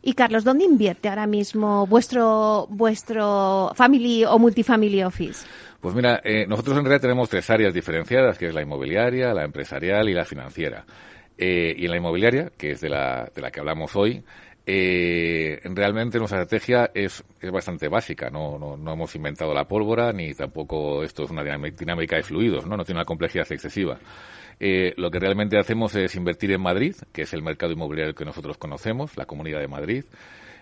[0.00, 5.44] Y Carlos, ¿dónde invierte ahora mismo vuestro vuestro family o multifamily office?
[5.80, 9.44] Pues mira, eh, nosotros en realidad tenemos tres áreas diferenciadas, que es la inmobiliaria, la
[9.44, 10.84] empresarial y la financiera.
[11.36, 14.24] Eh, y en la inmobiliaria, que es de la, de la que hablamos hoy,
[14.70, 18.28] eh, realmente nuestra estrategia es, es bastante básica.
[18.28, 22.66] No, no, no, hemos inventado la pólvora ni tampoco esto es una dinámica de fluidos,
[22.66, 22.76] ¿no?
[22.76, 23.98] No tiene una complejidad excesiva.
[24.60, 28.26] Eh, lo que realmente hacemos es invertir en Madrid, que es el mercado inmobiliario que
[28.26, 30.04] nosotros conocemos, la Comunidad de Madrid.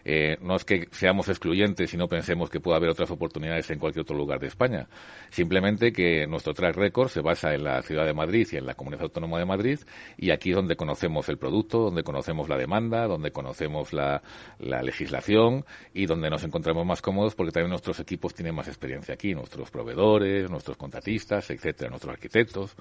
[0.09, 3.81] Eh, no es que seamos excluyentes y no pensemos que pueda haber otras oportunidades en
[3.81, 4.89] cualquier otro lugar de España.
[5.31, 8.75] Simplemente que nuestro track record se basa en la ciudad de Madrid y en la
[8.75, 9.81] comunidad autónoma de Madrid
[10.17, 14.23] y aquí es donde conocemos el producto, donde conocemos la demanda, donde conocemos la,
[14.61, 19.15] la legislación y donde nos encontramos más cómodos porque también nuestros equipos tienen más experiencia
[19.15, 22.77] aquí, nuestros proveedores, nuestros contratistas, etcétera, nuestros arquitectos.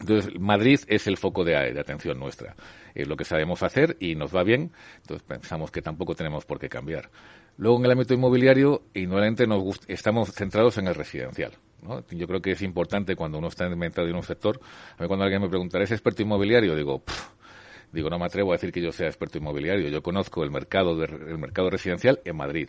[0.00, 2.54] Entonces, Madrid es el foco de, de, atención nuestra.
[2.94, 6.58] Es lo que sabemos hacer y nos va bien, entonces pensamos que tampoco tenemos por
[6.58, 7.10] qué cambiar.
[7.56, 11.52] Luego, en el ámbito inmobiliario, ignorante nos gusta, estamos centrados en el residencial.
[11.82, 12.04] ¿no?
[12.10, 14.60] Yo creo que es importante cuando uno está inventado en un sector.
[14.96, 16.76] A mí cuando alguien me pregunta, ¿eres experto inmobiliario?
[16.76, 17.02] Digo,
[17.92, 19.88] digo, no me atrevo a decir que yo sea experto inmobiliario.
[19.88, 22.68] Yo conozco el mercado, de, el mercado residencial en Madrid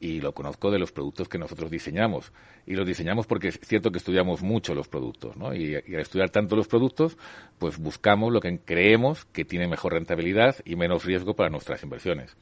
[0.00, 2.32] y lo conozco de los productos que nosotros diseñamos.
[2.66, 5.54] Y los diseñamos porque es cierto que estudiamos mucho los productos, ¿no?
[5.54, 7.16] Y, al estudiar tanto los productos,
[7.58, 12.36] pues buscamos lo que creemos que tiene mejor rentabilidad y menos riesgo para nuestras inversiones.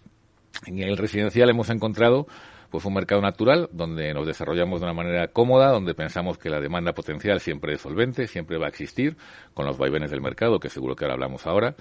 [0.67, 2.27] En el residencial hemos encontrado
[2.71, 6.61] pues un mercado natural donde nos desarrollamos de una manera cómoda, donde pensamos que la
[6.61, 9.17] demanda potencial siempre es solvente, siempre va a existir,
[9.55, 11.77] con los vaivenes del mercado, que seguro que ahora hablamos ahora.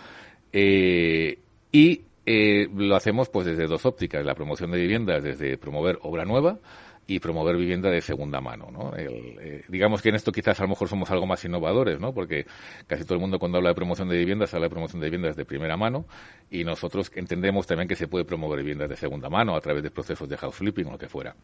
[0.54, 1.40] Eh,
[1.72, 6.26] y eh, lo hacemos pues desde dos ópticas, la promoción de viviendas, desde promover obra
[6.26, 6.60] nueva,
[7.08, 8.94] y promover vivienda de segunda mano, ¿no?
[8.98, 12.14] Eh, digamos que en esto quizás a lo mejor somos algo más innovadores, ¿no?
[12.14, 12.46] Porque
[12.88, 15.36] casi todo el mundo cuando habla de promoción de viviendas habla de promoción de viviendas
[15.36, 16.06] de primera mano
[16.50, 19.92] y nosotros entendemos también que se puede promover viviendas de segunda mano a través de
[19.92, 21.36] procesos de house flipping o lo que fuera.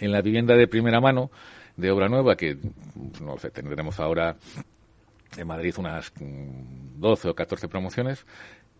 [0.00, 1.30] En la vivienda de primera mano,
[1.76, 2.58] de obra nueva, que
[3.22, 4.36] no sé, tendremos ahora
[5.36, 8.26] en Madrid unas 12 mm, o 14 promociones,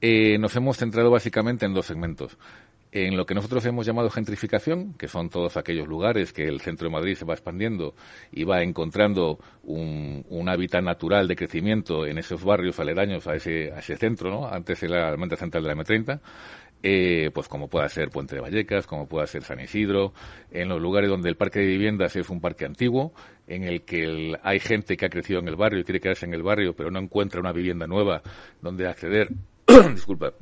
[0.01, 2.39] eh, nos hemos centrado básicamente en dos segmentos
[2.93, 6.89] en lo que nosotros hemos llamado gentrificación, que son todos aquellos lugares que el centro
[6.89, 7.95] de Madrid se va expandiendo
[8.33, 13.81] y va encontrando un, hábitat natural de crecimiento en esos barrios aledaños a ese, a
[13.81, 14.49] ese centro, ¿no?
[14.49, 16.21] Antes era la almendra central de la M30,
[16.83, 20.15] eh, pues como pueda ser Puente de Vallecas, como pueda ser San Isidro,
[20.51, 23.13] en los lugares donde el parque de viviendas es un parque antiguo,
[23.47, 26.33] en el que hay gente que ha crecido en el barrio y quiere quedarse en
[26.33, 28.23] el barrio, pero no encuentra una vivienda nueva
[28.63, 29.29] donde acceder
[29.95, 30.33] disculpa,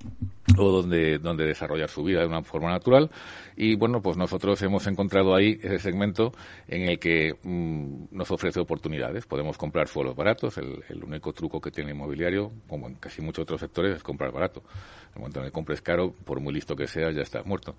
[0.56, 3.10] o donde, donde desarrollar su vida de una forma natural.
[3.56, 6.32] Y bueno, pues nosotros hemos encontrado ahí ese segmento
[6.68, 9.26] en el que mm, nos ofrece oportunidades.
[9.26, 10.58] Podemos comprar suelos baratos.
[10.58, 14.32] El, único truco que tiene el inmobiliario, como en casi muchos otros sectores, es comprar
[14.32, 14.62] barato.
[15.08, 17.74] En el momento en que compres caro, por muy listo que sea, ya estás muerto.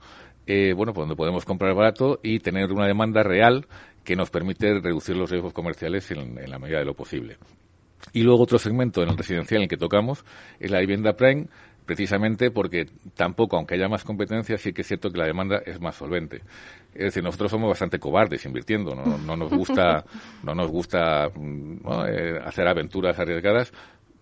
[0.46, 3.68] Eh, bueno, pues donde podemos comprar barato y tener una demanda real
[4.04, 7.38] que nos permite reducir los riesgos comerciales en la medida de lo posible.
[8.14, 10.24] Y luego otro segmento en el residencial en el que tocamos
[10.60, 11.48] es la vivienda prime,
[11.86, 15.80] precisamente porque tampoco, aunque haya más competencia, sí que es cierto que la demanda es
[15.80, 16.42] más solvente.
[16.94, 20.04] Es decir, nosotros somos bastante cobardes invirtiendo, no, no nos gusta,
[20.44, 23.72] no nos gusta mm, eh, hacer aventuras arriesgadas,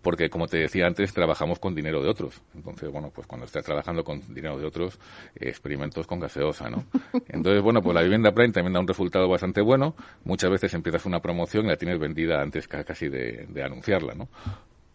[0.06, 2.40] porque como te decía antes, trabajamos con dinero de otros.
[2.54, 5.00] Entonces, bueno, pues cuando estás trabajando con dinero de otros,
[5.36, 6.86] experimentos con gaseosa, ¿no?
[7.28, 9.96] Entonces, bueno, pues la vivienda prime también da un resultado bastante bueno.
[10.24, 14.30] Muchas veces empiezas una promoción y la tienes vendida antes casi de, de anunciarla, ¿no?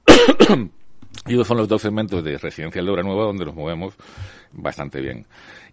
[1.27, 3.95] Y esos son los dos segmentos de residencial de obra nueva donde nos movemos
[4.53, 5.27] bastante bien.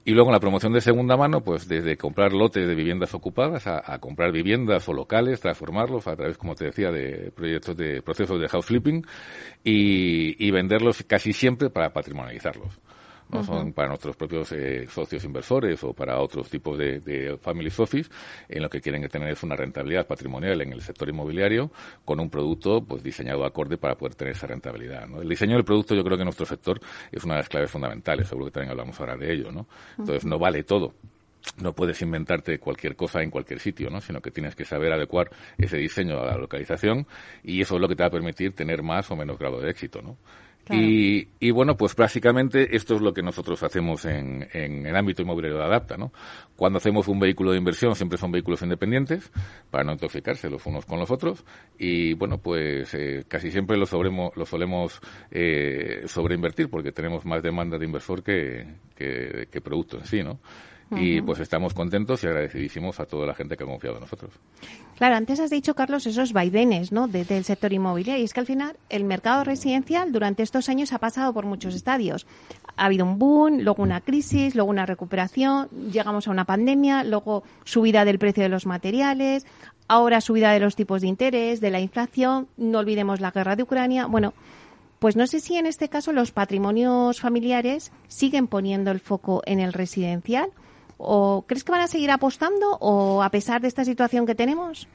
[0.07, 3.67] Y luego en la promoción de segunda mano, pues desde comprar lotes de viviendas ocupadas
[3.67, 8.39] a, comprar viviendas o locales, transformarlos a través, como te decía, de proyectos de procesos
[8.39, 9.05] de house flipping
[9.65, 12.79] y, y venderlos casi siempre para patrimonializarlos
[13.29, 17.71] no son para nuestros propios eh, socios inversores o para otros tipos de, de family
[17.77, 18.09] office,
[18.47, 21.71] en lo que quieren tener es una rentabilidad patrimonial en el sector inmobiliario
[22.05, 25.07] con un producto pues diseñado acorde para poder tener esa rentabilidad.
[25.07, 25.21] ¿no?
[25.21, 26.79] El diseño del producto yo creo que en nuestro sector
[27.11, 29.51] es una de las claves fundamentales, seguro que también hablamos ahora de ello.
[29.51, 29.67] ¿no?
[29.97, 30.93] Entonces no vale todo
[31.61, 34.01] no puedes inventarte cualquier cosa en cualquier sitio, ¿no?
[34.01, 37.07] sino que tienes que saber adecuar ese diseño a la localización
[37.43, 39.69] y eso es lo que te va a permitir tener más o menos grado de
[39.69, 40.01] éxito.
[40.01, 40.17] ¿no?
[40.69, 45.65] Y, bueno, pues básicamente esto es lo que nosotros hacemos en, el ámbito inmobiliario de
[45.65, 46.11] Adapta, ¿no?
[46.55, 49.31] Cuando hacemos un vehículo de inversión siempre son vehículos independientes
[49.69, 51.45] para no intoxicarse los unos con los otros
[51.77, 53.85] y bueno, pues eh, casi siempre lo,
[54.35, 54.99] lo solemos
[55.31, 60.39] eh, sobreinvertir porque tenemos más demanda de inversor que, que, que producto en sí, ¿no?
[60.91, 64.31] Y pues estamos contentos y agradecidísimos a toda la gente que ha confiado en nosotros.
[64.97, 67.07] Claro, antes has dicho, Carlos, esos vaivenes ¿no?
[67.07, 68.21] del sector inmobiliario.
[68.21, 71.75] Y es que al final el mercado residencial durante estos años ha pasado por muchos
[71.75, 72.25] estadios.
[72.77, 77.43] Ha habido un boom, luego una crisis, luego una recuperación, llegamos a una pandemia, luego
[77.65, 79.45] subida del precio de los materiales,
[79.87, 83.63] ahora subida de los tipos de interés, de la inflación, no olvidemos la guerra de
[83.63, 84.05] Ucrania.
[84.05, 84.33] Bueno,
[84.99, 89.59] pues no sé si en este caso los patrimonios familiares siguen poniendo el foco en
[89.59, 90.49] el residencial
[90.97, 94.87] ¿O crees que van a seguir apostando o a pesar de esta situación que tenemos?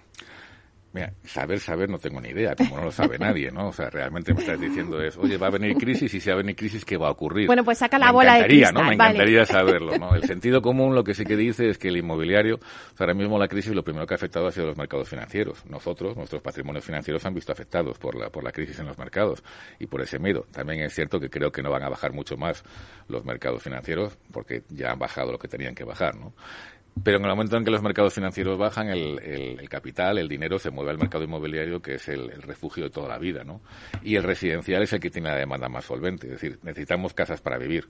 [0.92, 3.68] Mira, saber, saber no tengo ni idea, como no lo sabe nadie, ¿no?
[3.68, 6.35] O sea, realmente me estás diciendo es, oye, va a venir crisis y si va
[6.35, 7.46] a venir crisis, ¿qué va a ocurrir?
[7.46, 8.85] Bueno, pues saca la bola de cristal, ¿no?
[8.85, 10.14] Me encantaría saberlo, ¿no?
[10.14, 13.14] El sentido común lo que sí que dice es que el inmobiliario, o sea, ahora
[13.14, 15.64] mismo la crisis lo primero que ha afectado ha sido los mercados financieros.
[15.64, 19.42] Nosotros, nuestros patrimonios financieros han visto afectados por la, por la crisis en los mercados
[19.78, 20.46] y por ese miedo.
[20.52, 22.62] También es cierto que creo que no van a bajar mucho más
[23.09, 26.34] los mercados financieros porque ya han bajado lo que tenían que bajar, ¿no?
[27.03, 30.59] Pero en el momento en que los mercados financieros bajan, el, el, capital, el dinero
[30.59, 33.61] se mueve al mercado inmobiliario, que es el, refugio de toda la vida, ¿no?
[34.03, 36.26] Y el residencial es el que tiene la demanda más solvente.
[36.26, 37.86] Es decir, necesitamos casas para vivir.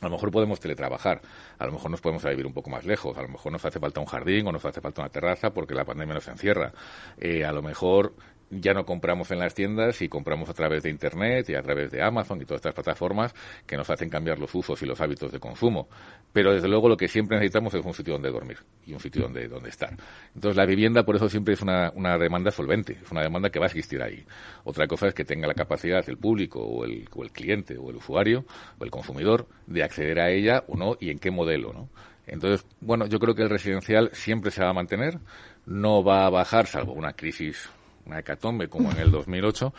[0.00, 1.20] A lo mejor podemos teletrabajar,
[1.58, 3.78] a lo mejor nos podemos vivir un poco más lejos, a lo mejor nos hace
[3.78, 6.72] falta un jardín o nos hace falta una terraza porque la pandemia nos encierra.
[7.18, 8.14] Eh, a lo mejor
[8.60, 11.90] ya no compramos en las tiendas y compramos a través de Internet y a través
[11.90, 13.34] de Amazon y todas estas plataformas
[13.66, 15.88] que nos hacen cambiar los usos y los hábitos de consumo.
[16.32, 19.22] Pero desde luego lo que siempre necesitamos es un sitio donde dormir y un sitio
[19.22, 19.96] donde, donde estar.
[20.34, 23.58] Entonces la vivienda por eso siempre es una, una demanda solvente, es una demanda que
[23.58, 24.22] va a existir ahí.
[24.64, 27.88] Otra cosa es que tenga la capacidad el público o el, o el cliente o
[27.88, 28.44] el usuario
[28.78, 31.88] o el consumidor de acceder a ella o no y en qué modelo, ¿no?
[32.26, 35.18] Entonces, bueno, yo creo que el residencial siempre se va a mantener,
[35.66, 37.68] no va a bajar, salvo una crisis,
[38.06, 39.72] una hecatombe como en el 2008,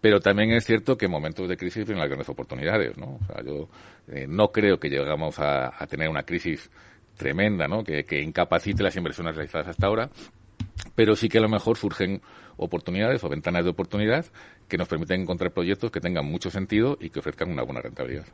[0.00, 3.18] pero también es cierto que en momentos de crisis vienen las grandes oportunidades, ¿no?
[3.20, 3.68] O sea, yo
[4.08, 6.70] eh, no creo que llegamos a, tener una crisis
[7.16, 7.82] tremenda, ¿no?
[7.82, 10.10] Que, que incapacite las inversiones realizadas hasta ahora,
[10.94, 12.22] pero sí que a lo mejor surgen
[12.56, 14.26] oportunidades o ventanas de oportunidad
[14.68, 18.26] que nos permiten encontrar proyectos que tengan mucho sentido y que ofrezcan una buena rentabilidad.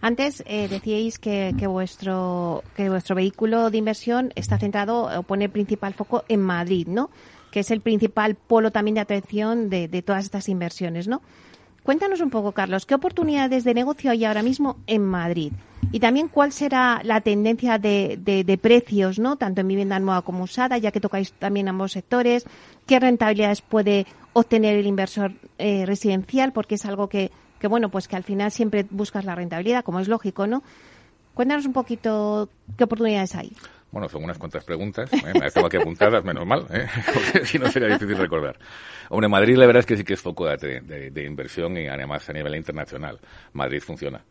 [0.00, 5.50] Antes eh, decíais que, que, vuestro que vuestro vehículo de inversión está centrado o pone
[5.50, 7.10] principal foco en Madrid, ¿no?
[7.50, 11.22] Que es el principal polo también de atención de, todas estas inversiones, ¿no?
[11.82, 15.52] Cuéntanos un poco, Carlos, ¿qué oportunidades de negocio hay ahora mismo en Madrid?
[15.90, 19.36] Y también cuál será la tendencia de, de, precios, ¿no?
[19.36, 22.44] Tanto en vivienda nueva como usada, ya que tocáis también ambos sectores.
[22.86, 26.52] ¿Qué rentabilidades puede obtener el inversor eh, residencial?
[26.52, 30.00] Porque es algo que, que, bueno, pues que al final siempre buscas la rentabilidad, como
[30.00, 30.62] es lógico, ¿no?
[31.32, 33.52] Cuéntanos un poquito qué oportunidades hay.
[33.90, 35.10] Bueno, son unas cuantas preguntas.
[35.12, 35.32] ¿eh?
[35.38, 36.86] Me estaba aquí apuntadas, menos mal, ¿eh?
[37.14, 38.58] porque si no sería difícil recordar.
[39.08, 42.28] Hombre, Madrid la verdad es que sí que es foco de, de, inversión y además
[42.28, 43.18] a nivel internacional.
[43.54, 44.22] Madrid funciona.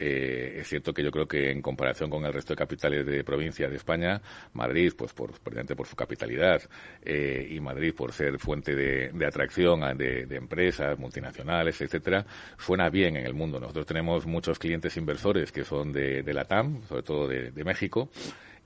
[0.00, 3.24] Eh, es cierto que yo creo que en comparación con el resto de capitales de
[3.24, 4.20] provincia de España,
[4.52, 6.62] Madrid, pues por, por su capitalidad
[7.02, 12.24] eh, y Madrid por ser fuente de, de atracción de, de, empresas multinacionales, etcétera,
[12.56, 13.58] suena bien en el mundo.
[13.58, 17.64] Nosotros tenemos muchos clientes inversores que son de, de la TAM, sobre todo de, de
[17.64, 18.08] México,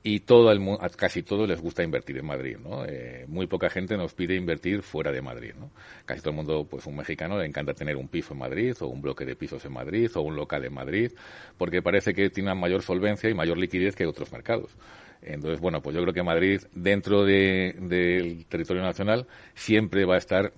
[0.04, 0.60] y todo el
[0.96, 2.84] casi todos les gusta invertir en Madrid, ¿no?
[2.84, 5.70] Eh, muy poca gente nos pide invertir fuera de Madrid, ¿no?
[6.04, 8.88] Casi todo el mundo, pues un mexicano le encanta tener un piso en Madrid o
[8.88, 11.12] un bloque de pisos en Madrid o un local en Madrid,
[11.56, 14.76] porque parece que tiene mayor solvencia y mayor liquidez que otros mercados.
[15.22, 20.52] Entonces, bueno, pues yo creo que Madrid, dentro del territorio nacional, siempre va a estar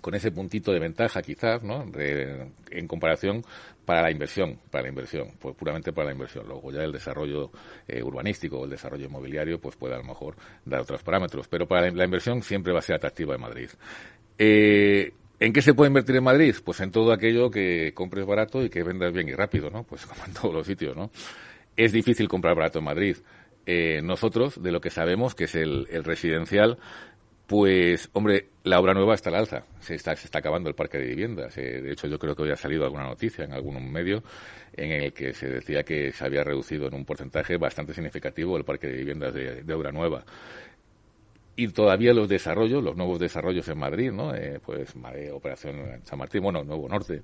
[0.00, 1.84] con ese puntito de ventaja quizás, ¿no?
[1.94, 3.42] en comparación
[3.84, 6.46] para la inversión, para la inversión, pues puramente para la inversión.
[6.46, 7.50] Luego ya el desarrollo
[7.88, 11.66] eh, urbanístico o el desarrollo inmobiliario pues puede a lo mejor dar otros parámetros, pero
[11.66, 13.68] para la, inversión siempre va a ser atractiva en Madrid.
[14.38, 16.54] Eh, ¿En qué se puede invertir en Madrid?
[16.64, 19.82] Pues en todo aquello que compres barato y que vendas bien y rápido, ¿no?
[19.82, 21.10] Pues como en todos los sitios, ¿no?
[21.76, 23.16] Es difícil comprar barato en Madrid.
[23.66, 26.78] Eh, nosotros, de lo que sabemos, que es el residencial,
[27.50, 29.64] pues, hombre, la obra nueva está al alza.
[29.80, 31.58] Se está, se está acabando el parque de viviendas.
[31.58, 34.22] Eh, de hecho, yo creo que hoy ha salido alguna noticia en algún medio
[34.72, 38.62] en el que se decía que se había reducido en un porcentaje bastante significativo el
[38.62, 40.22] parque de viviendas de, obra nueva.
[41.56, 44.32] Y todavía los desarrollos, los nuevos desarrollos en Madrid, ¿no?
[44.32, 44.94] Eh, pues
[45.32, 47.22] Operación San Martín, bueno, Nuevo Norte,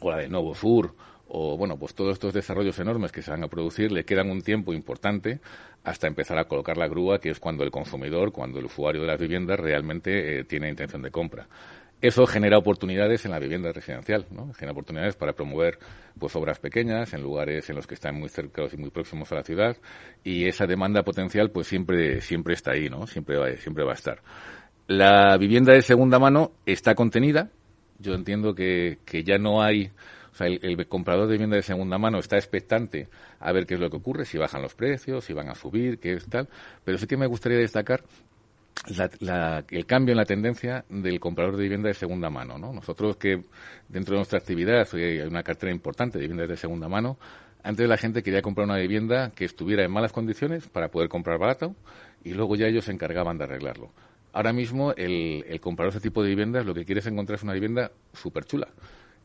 [0.00, 0.96] o la de Nuevo Sur,
[1.28, 4.40] o bueno, pues todos estos desarrollos enormes que se van a producir le quedan un
[4.40, 5.40] tiempo importante
[5.84, 9.06] hasta empezar a colocar la grúa, que es cuando el consumidor, cuando el usuario de
[9.06, 11.46] las viviendas realmente eh, tiene intención de compra.
[12.00, 14.52] Eso genera oportunidades en la vivienda residencial, ¿no?
[14.54, 15.78] Genera oportunidades para promover
[16.16, 19.34] pues obras pequeñas en lugares en los que están muy cercanos y muy próximos a
[19.34, 19.76] la ciudad
[20.22, 23.06] y esa demanda potencial pues siempre siempre está ahí, ¿no?
[23.08, 24.22] Siempre va, siempre va a estar.
[24.86, 27.50] La vivienda de segunda mano está contenida.
[27.98, 29.90] Yo entiendo que, que ya no hay
[30.38, 33.08] sea, el, comprador de vivienda de segunda mano está expectante
[33.40, 35.98] a ver qué es lo que ocurre, si bajan los precios, si van a subir,
[35.98, 36.48] qué es tal.
[36.84, 38.04] Pero sí que me gustaría destacar
[39.70, 42.58] el cambio en la tendencia del comprador de vivienda de segunda mano.
[42.58, 42.72] ¿no?
[42.72, 43.42] Nosotros que
[43.88, 47.18] dentro de nuestra actividad hay una cartera importante de viviendas de segunda mano,
[47.62, 51.38] antes la gente quería comprar una vivienda que estuviera en malas condiciones para poder comprar
[51.38, 51.74] barato
[52.24, 53.90] y luego ya ellos se encargaban de arreglarlo.
[54.32, 57.40] Ahora mismo el, el comprador de ese tipo de viviendas lo que quiere es encontrar
[57.42, 58.68] una vivienda súper chula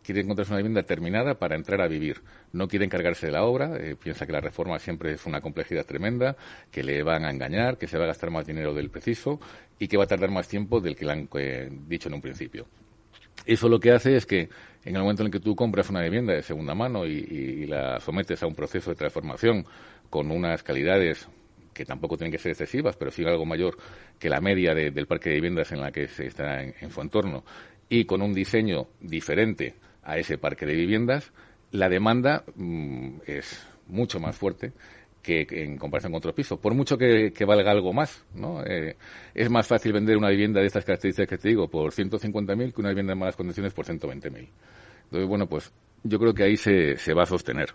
[0.04, 2.22] quiere encontrarse una vivienda terminada para entrar a vivir.
[2.52, 5.86] No quiere encargarse de la obra, eh, piensa que la reforma siempre es una complejidad
[5.86, 6.36] tremenda,
[6.70, 9.40] que le van a engañar, que se va a gastar más dinero del preciso
[9.80, 12.22] y que va a tardar más tiempo del que le han eh, dicho en un
[12.22, 12.68] principio.
[13.46, 14.50] Eso lo que hace es que
[14.86, 18.00] en el momento en el que tú compras una vivienda de segunda mano y, la
[18.00, 19.66] sometes a un proceso de transformación
[20.10, 21.28] con unas calidades
[21.74, 23.78] que tampoco tienen que ser excesivas, pero sí algo mayor
[24.20, 27.44] que la media del parque de viviendas en la que se está en su entorno,
[27.90, 31.32] y con un diseño diferente a ese parque de viviendas,
[31.72, 34.74] la demanda mm, es mucho más fuerte
[35.22, 36.60] que, en comparación con otros pisos.
[36.60, 38.64] Por mucho que, valga algo más, ¿no?
[38.66, 38.98] Eh,
[39.34, 42.82] es más fácil vender una vivienda de estas características que te digo por 150.000 que
[42.82, 44.48] una vivienda en malas condiciones por 120.000.
[45.06, 45.72] Entonces, bueno, pues
[46.04, 47.70] yo creo que ahí se, se va a sostener.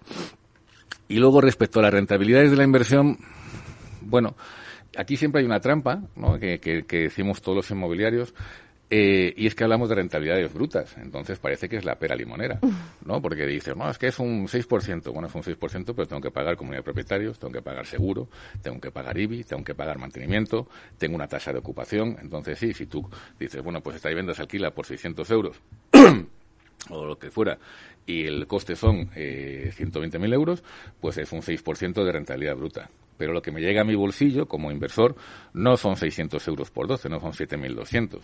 [1.09, 3.19] Y luego, respecto a las rentabilidades de la inversión,
[4.03, 4.37] bueno,
[4.97, 6.39] aquí siempre hay una trampa, ¿no?
[6.39, 8.35] que, que decimos todos los inmobiliarios,
[8.91, 12.59] eh, y es que hablamos de rentabilidades brutas, entonces parece que es la pera limonera,
[13.05, 13.21] ¿no?
[13.21, 16.31] Porque dices, no, es que es un 6%, bueno, es un 6%, pero tengo que
[16.31, 18.29] pagar comunidad de propietarios, tengo que pagar seguro,
[18.63, 22.73] tengo que pagar IBI, tengo que pagar mantenimiento, tengo una tasa de ocupación, entonces sí,
[22.73, 23.07] si tú
[23.39, 25.61] dices, bueno, pues esta vivienda se alquila por 600 euros,
[26.89, 27.59] o lo que fuera,
[28.07, 30.65] y el coste son eh, 120.000 euros,
[30.99, 32.89] pues es un 6% de rentabilidad bruta
[33.19, 35.17] pero lo que me llega a mi bolsillo como inversor
[35.53, 38.21] no son 600 euros por 12, no son 7.200,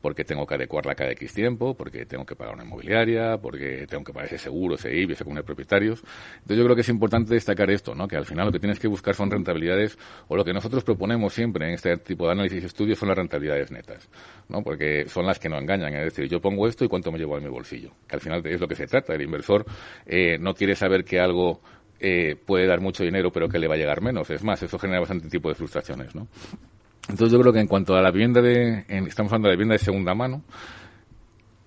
[0.00, 4.02] porque tengo que adecuarla cada X tiempo, porque tengo que pagar una inmobiliaria, porque tengo
[4.02, 6.02] que pagar ese seguro, ese IBI, ese de propietarios.
[6.34, 8.08] Entonces yo creo que es importante destacar esto, ¿no?
[8.08, 11.34] que al final lo que tienes que buscar son rentabilidades, o lo que nosotros proponemos
[11.34, 14.08] siempre en este tipo de análisis y estudios son las rentabilidades netas,
[14.48, 14.62] ¿no?
[14.62, 17.36] porque son las que no engañan, es decir, yo pongo esto y cuánto me llevo
[17.36, 19.66] a mi bolsillo, que al final es lo que se trata, el inversor
[20.06, 21.60] eh, no quiere saber que algo
[22.00, 24.30] eh, puede dar mucho dinero pero que le va a llegar menos.
[24.30, 26.28] Es más, eso genera bastante tipo de frustraciones, ¿no?
[27.08, 29.78] Entonces yo creo que en cuanto a la vivienda de, estamos hablando de vivienda de
[29.78, 30.42] segunda mano,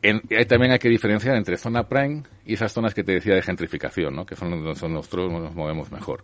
[0.04, 3.42] en, también hay que diferenciar entre zona prime y esas zonas que te decía de
[3.42, 4.26] gentrificación, ¿no?
[4.26, 6.24] Que son donde nosotros nos movemos mejor.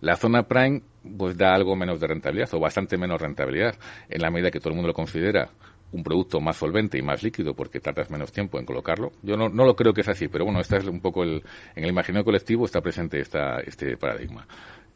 [0.00, 0.82] La zona prime
[1.18, 3.76] pues da algo menos de rentabilidad o bastante menos rentabilidad
[4.08, 5.50] en la medida que todo el mundo lo considera
[5.92, 9.12] un producto más solvente y más líquido porque tardas menos tiempo en colocarlo.
[9.22, 11.42] Yo no, no lo creo que es así, pero bueno, este es un poco el,
[11.74, 14.46] en el imaginario colectivo está presente esta, este paradigma.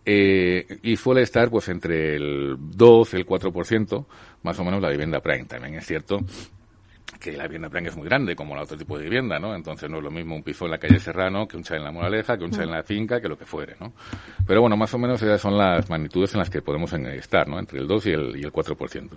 [0.07, 4.07] Eh, y suele estar pues entre el 2 y el 4%,
[4.43, 5.45] más o menos la vivienda prime.
[5.45, 6.21] También es cierto
[7.21, 9.55] que la vivienda prime es muy grande, como el otro tipo de vivienda, ¿no?
[9.55, 11.85] Entonces no es lo mismo un piso en la calle Serrano que un chalet en
[11.85, 13.93] la Moraleja, que un chalet en la finca, que lo que fuere, ¿no?
[14.47, 17.59] Pero bueno, más o menos esas son las magnitudes en las que podemos estar, ¿no?
[17.59, 19.11] Entre el 2 y el, y el 4%.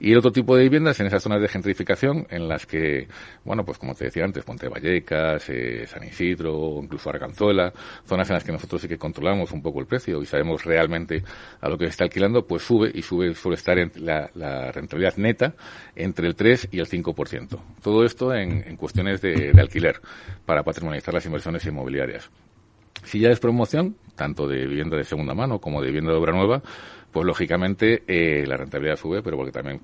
[0.00, 3.08] Y el otro tipo de viviendas en esas zonas de gentrificación en las que,
[3.44, 7.72] bueno, pues como te decía antes, Ponte Vallecas, eh, San Isidro, incluso Arganzuela,
[8.04, 11.22] zonas en las que nosotros sí que controlamos un poco el precio y sabemos realmente
[11.60, 14.70] a lo que se está alquilando, pues sube y sube, suele estar en la, la
[14.70, 15.54] rentabilidad neta
[15.96, 17.27] entre el 3 y el 5%.
[17.82, 20.00] Todo esto en, cuestiones de, alquiler
[20.46, 22.30] para patrimonializar las inversiones inmobiliarias.
[23.04, 26.32] Si ya es promoción, tanto de vivienda de segunda mano como de vivienda de obra
[26.32, 26.62] nueva,
[27.12, 29.80] pues lógicamente eh, la rentabilidad sube, pero porque también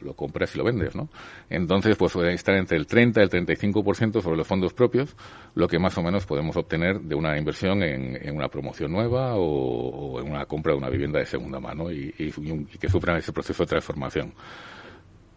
[0.00, 1.08] lo, compras y lo vendes, ¿no?
[1.50, 5.14] Entonces, pues puede estar entre el 30 y el 35% sobre los fondos propios,
[5.54, 10.20] lo que más o menos podemos obtener de una inversión en, una promoción nueva o,
[10.20, 13.64] en una compra de una vivienda de segunda mano y, y que sufran ese proceso
[13.64, 14.32] de transformación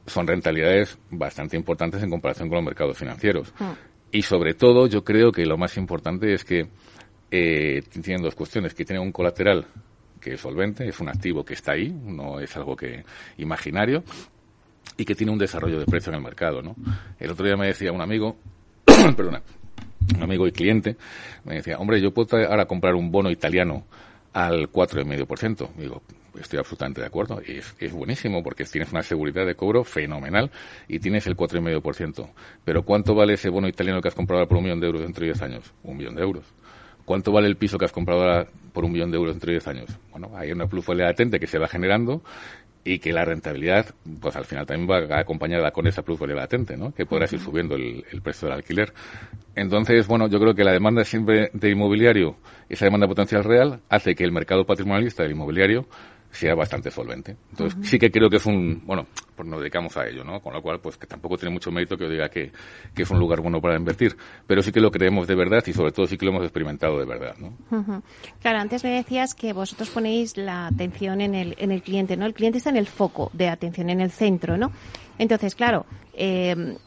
[0.06, 3.54] son rentabilidades bastante importantes en comparación con los mercados financieros.
[3.60, 3.72] Mm.
[4.14, 6.68] Y sobre todo, yo creo que lo más importante es que
[7.30, 9.66] eh, tienen dos cuestiones, que tiene un colateral
[10.20, 13.04] que es solvente, es un activo que está ahí, no es algo que
[13.38, 14.04] imaginario,
[14.96, 16.76] y que tiene un desarrollo de precio en el mercado, ¿no?
[17.20, 18.38] El otro día me decía un amigo,
[18.86, 19.42] perdona,
[20.16, 20.96] un amigo y cliente,
[21.44, 23.86] me decía, hombre, yo puedo ahora comprar un bono italiano
[24.34, 25.70] al 4,5%.
[25.78, 26.04] Digo,
[26.40, 27.42] estoy absolutamente de acuerdo.
[27.46, 30.52] Y es, es, buenísimo porque tienes una seguridad de cobro fenomenal
[30.88, 32.30] y tienes el 4,5%.
[32.64, 35.22] Pero ¿cuánto vale ese bono italiano que has comprado por un millón de euros dentro
[35.22, 35.74] de 10 años?
[35.84, 36.46] Un millón de euros.
[37.06, 39.54] ¿Cuánto vale el piso que has comprado ahora por un millón de euros dentro de
[39.54, 40.00] 10 años?
[40.12, 42.22] Bueno, hay una plusvalía latente que se va generando
[42.84, 46.94] y que la rentabilidad, pues al final también va acompañada con esa plusvalía latente, ¿no?
[46.94, 48.94] Que podrás ir subiendo el, el, precio del alquiler.
[49.56, 52.38] Entonces, bueno, yo creo que la demanda siempre de inmobiliario,
[52.70, 55.86] esa demanda potencial real, hace que el mercado patrimonialista del inmobiliario
[56.32, 57.36] sea bastante solvente.
[57.52, 59.06] Entonces, sí que creo que es un, bueno,
[59.36, 60.40] pues nos dedicamos a ello, ¿no?
[60.42, 62.52] Con lo cual, pues que tampoco tiene mucho mérito que yo diga que,
[62.94, 64.16] que es un lugar bueno para invertir,
[64.48, 66.98] pero sí que lo creemos de verdad y sobre todo sí que lo hemos experimentado
[67.00, 67.54] de verdad, ¿no?
[68.42, 72.26] Claro, antes me decías que vosotros ponéis la atención en el, en el cliente, ¿no?
[72.26, 74.72] El cliente está en el foco de atención, en el centro, ¿no?
[75.18, 76.78] Entonces, claro, eh,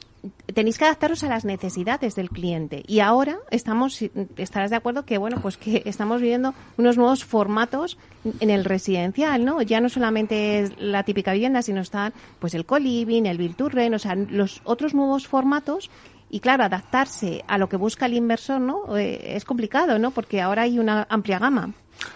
[0.53, 2.83] tenéis que adaptaros a las necesidades del cliente.
[2.87, 4.01] Y ahora estamos,
[4.37, 7.99] estarás de acuerdo que, bueno, pues que estamos viviendo unos nuevos formatos
[8.41, 9.63] en el residencial, ¿no?
[9.63, 13.69] Ya no solamente es la típica vivienda, sino están, pues el co-living, el build to
[13.69, 15.91] rent, o sea, los otros nuevos formatos
[16.31, 18.97] y claro, adaptarse a lo que busca el inversor, ¿no?
[18.97, 20.11] Eh, es complicado, ¿no?
[20.11, 21.73] Porque ahora hay una amplia gama.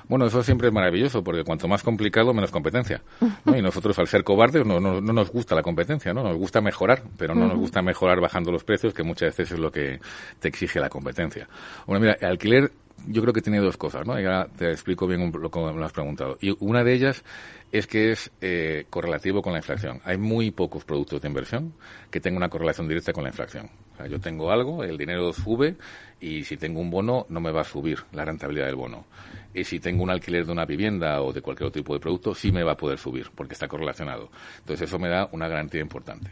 [0.08, 3.02] Bueno, eso siempre es maravilloso, porque cuanto más complicado, menos competencia.
[3.46, 6.22] Y nosotros, al ser cobardes, no, no, nos gusta la competencia, ¿no?
[6.22, 9.58] Nos gusta mejorar, pero no nos gusta mejorar bajando los precios, que muchas veces es
[9.58, 10.00] lo que
[10.40, 11.48] te exige la competencia.
[11.86, 12.70] Bueno, mira, el alquiler
[13.06, 14.20] yo creo que tiene dos cosas, ¿no?
[14.20, 16.36] Y ahora te explico bien lo que me has preguntado.
[16.40, 17.24] Y una de ellas
[17.70, 20.00] es que es eh, correlativo con la inflación.
[20.04, 21.74] Hay muy pocos productos de inversión
[22.10, 23.70] que tengan una correlación directa con la inflación.
[23.94, 25.76] O sea, yo tengo algo, el dinero sube
[26.20, 29.06] y si tengo un bono no me va a subir la rentabilidad del bono.
[29.54, 32.34] Y si tengo un alquiler de una vivienda o de cualquier otro tipo de producto,
[32.34, 34.30] sí me va a poder subir porque está correlacionado.
[34.58, 36.30] Entonces eso me da una garantía importante.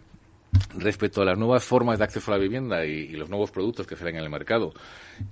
[0.78, 3.96] Respecto a las nuevas formas de acceso a la vivienda y, los nuevos productos que
[3.96, 4.72] salen en el mercado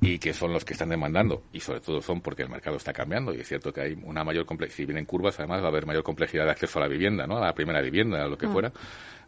[0.01, 2.93] y que son los que están demandando, y sobre todo son porque el mercado está
[2.93, 5.69] cambiando, y es cierto que hay una mayor complejidad, si vienen curvas, además va a
[5.69, 7.39] haber mayor complejidad de acceso a la vivienda, ¿no?
[7.39, 8.53] a la primera vivienda, a lo que mm.
[8.53, 8.73] fuera,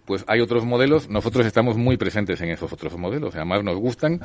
[0.04, 4.20] pues hay otros modelos, nosotros estamos muy presentes en esos otros modelos, además nos gustan,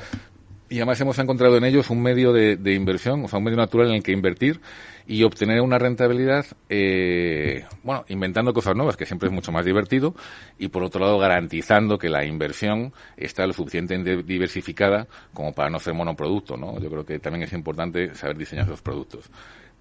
[0.72, 3.90] y además hemos encontrado en ellos un medio de, inversión, o sea, un medio natural
[3.90, 4.62] en el que invertir
[5.06, 10.16] y obtener una rentabilidad, eh, bueno, inventando cosas nuevas, que siempre es mucho más divertido,
[10.58, 15.78] y por otro lado garantizando que la inversión está lo suficientemente diversificada como para no
[15.78, 16.80] ser monoproducto, ¿no?
[16.80, 19.30] Yo creo que también es importante saber diseñar esos productos.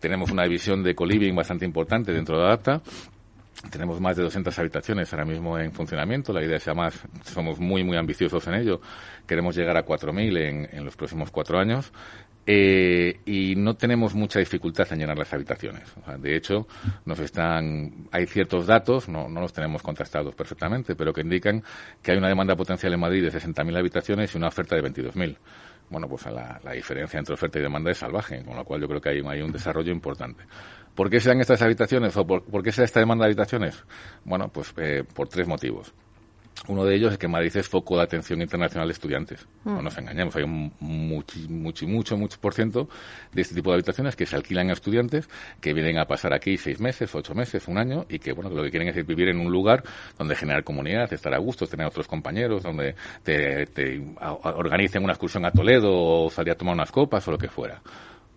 [0.00, 2.82] Tenemos una división de co-living bastante importante dentro de Adapta,
[3.68, 6.32] tenemos más de 200 habitaciones ahora mismo en funcionamiento.
[6.32, 6.94] La idea es más,
[7.24, 8.80] somos muy, muy ambiciosos en ello.
[9.26, 11.92] Queremos llegar a 4.000 en, en los próximos cuatro años.
[12.46, 15.92] Eh, y no tenemos mucha dificultad en llenar las habitaciones.
[16.18, 16.66] De hecho,
[17.04, 21.62] nos están, hay ciertos datos, no, no los tenemos contrastados perfectamente, pero que indican
[22.02, 25.36] que hay una demanda potencial en Madrid de 60.000 habitaciones y una oferta de 22.000
[25.90, 29.00] bueno, pues la, diferencia entre oferta y demanda es salvaje, con lo cual yo creo
[29.00, 30.44] que hay un desarrollo importante.
[31.00, 33.30] ¿Por qué se dan estas habitaciones o por, por qué se da esta demanda de
[33.30, 33.86] habitaciones?
[34.22, 35.94] Bueno, pues eh, por tres motivos.
[36.68, 39.48] Uno de ellos es que Madrid es foco de atención internacional de estudiantes.
[39.64, 39.76] Mm.
[39.76, 42.90] No nos engañemos, hay un mucho, mucho, mucho, mucho por ciento
[43.32, 45.30] de este tipo de habitaciones que se alquilan a estudiantes
[45.62, 48.62] que vienen a pasar aquí seis meses, ocho meses, un año y que, bueno, lo
[48.62, 49.82] que quieren es vivir en un lugar
[50.18, 54.04] donde generar comunidad, estar a gusto, tener otros compañeros, donde te, te
[54.42, 57.80] organicen una excursión a Toledo o salir a tomar unas copas o lo que fuera.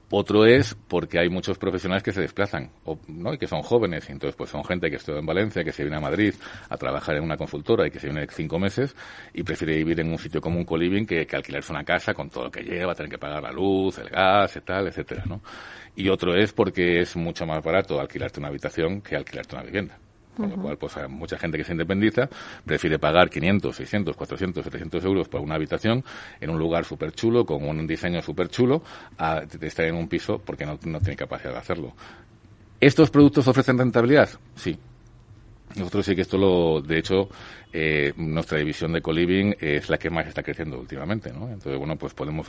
[0.09, 3.33] Otro es porque hay muchos profesionales que se desplazan, o, ¿no?
[3.33, 5.83] Y que son jóvenes, y entonces pues son gente que estudia en Valencia, que se
[5.83, 6.33] viene a Madrid
[6.69, 8.95] a trabajar en una consultora y que se viene cinco meses
[9.33, 12.45] y prefiere vivir en un sitio como un coliving que, alquilarse una casa con todo
[12.45, 15.41] lo que lleva, tener que pagar la luz, el gas, y etcétera, ¿no?
[15.95, 19.97] Y otro es porque es mucho más barato alquilarte una habitación que alquilarte una vivienda.
[20.35, 22.29] Con lo cual, pues mucha gente que se independiza
[22.65, 26.03] prefiere pagar 500, 600, 400, 700 euros por una habitación
[26.39, 28.81] en un lugar súper chulo, con un diseño súper chulo,
[29.17, 31.93] a estar en un piso porque no, no tiene capacidad de hacerlo.
[32.79, 34.29] ¿Estos productos ofrecen rentabilidad?
[34.55, 34.77] Sí,
[35.75, 37.29] nosotros sí que esto lo, de hecho,
[37.71, 41.47] eh, nuestra división de coliving es la que más está creciendo últimamente, ¿no?
[41.47, 42.47] Entonces, bueno, pues podemos,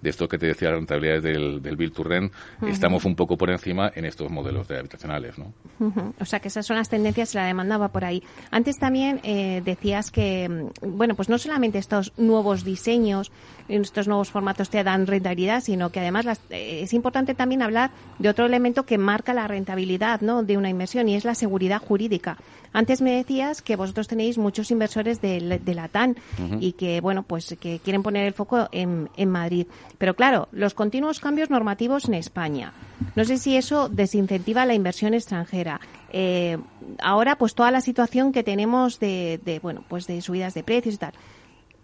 [0.00, 2.70] de esto que te decía, las rentabilidades del, del Bill to Rent, uh -huh.
[2.70, 5.52] estamos un poco por encima en estos modelos de habitacionales, ¿no?
[5.78, 6.12] Uh -huh.
[6.20, 8.22] O sea, que esas son las tendencias y la demanda va por ahí.
[8.50, 13.32] Antes también eh, decías que, bueno, pues no solamente estos nuevos diseños,
[13.68, 17.90] estos nuevos formatos te dan rentabilidad, sino que además las, eh, es importante también hablar
[18.18, 20.42] de otro elemento que marca la rentabilidad, ¿no?
[20.42, 22.36] De una inversión y es la seguridad jurídica.
[22.72, 26.58] Antes me decías que vosotros tenéis muchos inversores de, de la TAN uh -huh.
[26.60, 29.66] y que, bueno, pues que quieren poner el foco en, en Madrid.
[29.98, 32.72] Pero claro, los continuos cambios normativos en España.
[33.14, 35.80] No sé si eso desincentiva la inversión extranjera.
[36.12, 36.58] Eh,
[37.00, 40.94] ahora, pues toda la situación que tenemos de, de, bueno, pues de subidas de precios
[40.94, 41.12] y tal.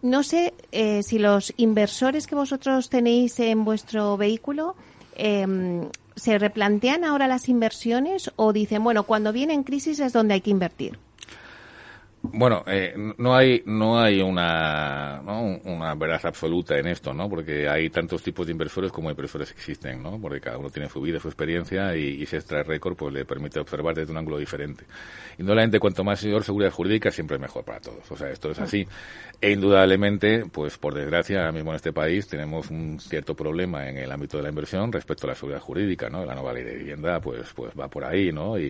[0.03, 4.75] No sé eh, si los inversores que vosotros tenéis en vuestro vehículo
[5.17, 5.47] eh,
[6.17, 10.41] ¿se replantean ahora las inversiones o dicen, bueno, cuando viene en crisis es donde hay
[10.41, 10.99] que invertir?
[12.25, 15.59] Bueno, eh, no hay no hay una ¿no?
[15.65, 17.29] una verdad absoluta en esto, ¿no?
[17.29, 20.21] Porque hay tantos tipos de inversores como inversores existen, ¿no?
[20.21, 23.25] Porque cada uno tiene su vida, su experiencia y, y si extrae récord pues le
[23.25, 24.85] permite observar desde un ángulo diferente.
[25.37, 28.09] Indudablemente cuanto más mayor seguridad jurídica siempre es mejor para todos.
[28.09, 28.87] O sea, esto es así.
[29.41, 33.99] E indudablemente, pues por desgracia, ahora mismo en este país tenemos un cierto problema en
[33.99, 36.25] el ámbito de la inversión respecto a la seguridad jurídica, ¿no?
[36.25, 38.57] La nueva ley de vivienda pues pues va por ahí, ¿no?
[38.61, 38.67] Y,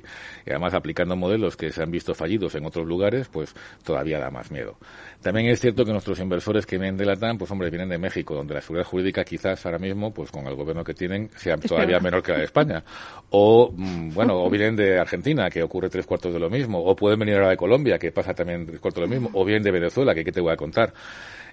[0.46, 4.20] y además aplicando modelos que se han visto fallidos en otros lugares, pues pues todavía
[4.20, 4.76] da más miedo.
[5.22, 7.98] También es cierto que nuestros inversores que vienen de la TAM, pues hombre, vienen de
[7.98, 11.56] México, donde la seguridad jurídica quizás ahora mismo, pues con el gobierno que tienen, sea
[11.56, 12.82] todavía menor que la de España.
[13.30, 16.82] O, bueno, o vienen de Argentina, que ocurre tres cuartos de lo mismo.
[16.82, 19.30] O pueden venir ahora de Colombia, que pasa también tres cuartos de lo mismo.
[19.32, 20.92] O vienen de Venezuela, que qué te voy a contar.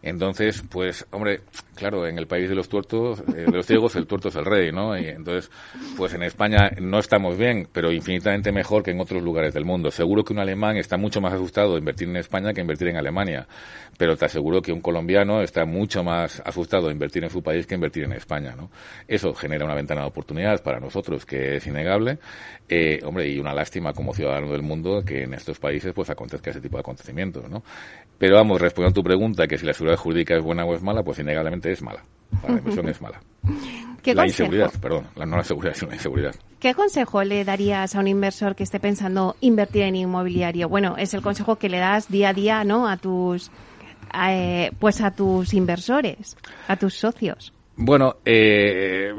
[0.01, 1.41] Entonces, pues, hombre,
[1.75, 4.45] claro, en el país de los tuertos, eh, de los ciegos, el tuerto es el
[4.45, 4.97] rey, ¿no?
[4.97, 5.51] Y entonces,
[5.97, 9.91] pues en España no estamos bien, pero infinitamente mejor que en otros lugares del mundo.
[9.91, 12.97] Seguro que un alemán está mucho más asustado de invertir en España que invertir en
[12.97, 13.47] Alemania,
[13.97, 17.67] pero te aseguro que un colombiano está mucho más asustado de invertir en su país
[17.67, 18.71] que invertir en España, ¿no?
[19.07, 22.19] Eso genera una ventana de oportunidad para nosotros que es innegable,
[22.69, 26.51] eh, hombre, y una lástima como ciudadano del mundo que en estos países pues acontezca
[26.51, 27.63] ese tipo de acontecimientos, ¿no?
[28.17, 30.81] Pero vamos, respondiendo a tu pregunta, que si la seguridad jurídica es buena o es
[30.81, 32.03] mala, pues innegablemente es mala.
[32.47, 33.19] La inversión es mala.
[34.01, 34.43] ¿Qué la consejo?
[34.43, 36.35] inseguridad, perdón, la, no la seguridad, sino la inseguridad.
[36.59, 40.67] ¿Qué consejo le darías a un inversor que esté pensando invertir en inmobiliario?
[40.67, 42.87] Bueno, es el consejo que le das día a día, ¿no?
[42.87, 43.51] A tus,
[44.27, 46.35] eh, pues a tus inversores,
[46.67, 47.53] a tus socios.
[47.81, 49.13] Bueno, eh,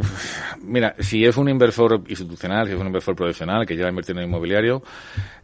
[0.61, 4.29] mira, si es un inversor institucional, si es un inversor profesional que lleva invirtiendo en
[4.29, 4.83] inmobiliario,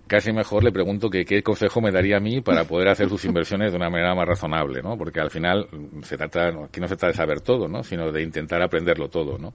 [0.06, 3.24] casi mejor le pregunto que qué consejo me daría a mí para poder hacer sus
[3.24, 4.96] inversiones de una manera más razonable, ¿no?
[4.96, 5.68] Porque al final
[6.02, 7.82] se trata, aquí no se trata de saber todo, ¿no?
[7.82, 9.54] Sino de intentar aprenderlo todo, ¿no?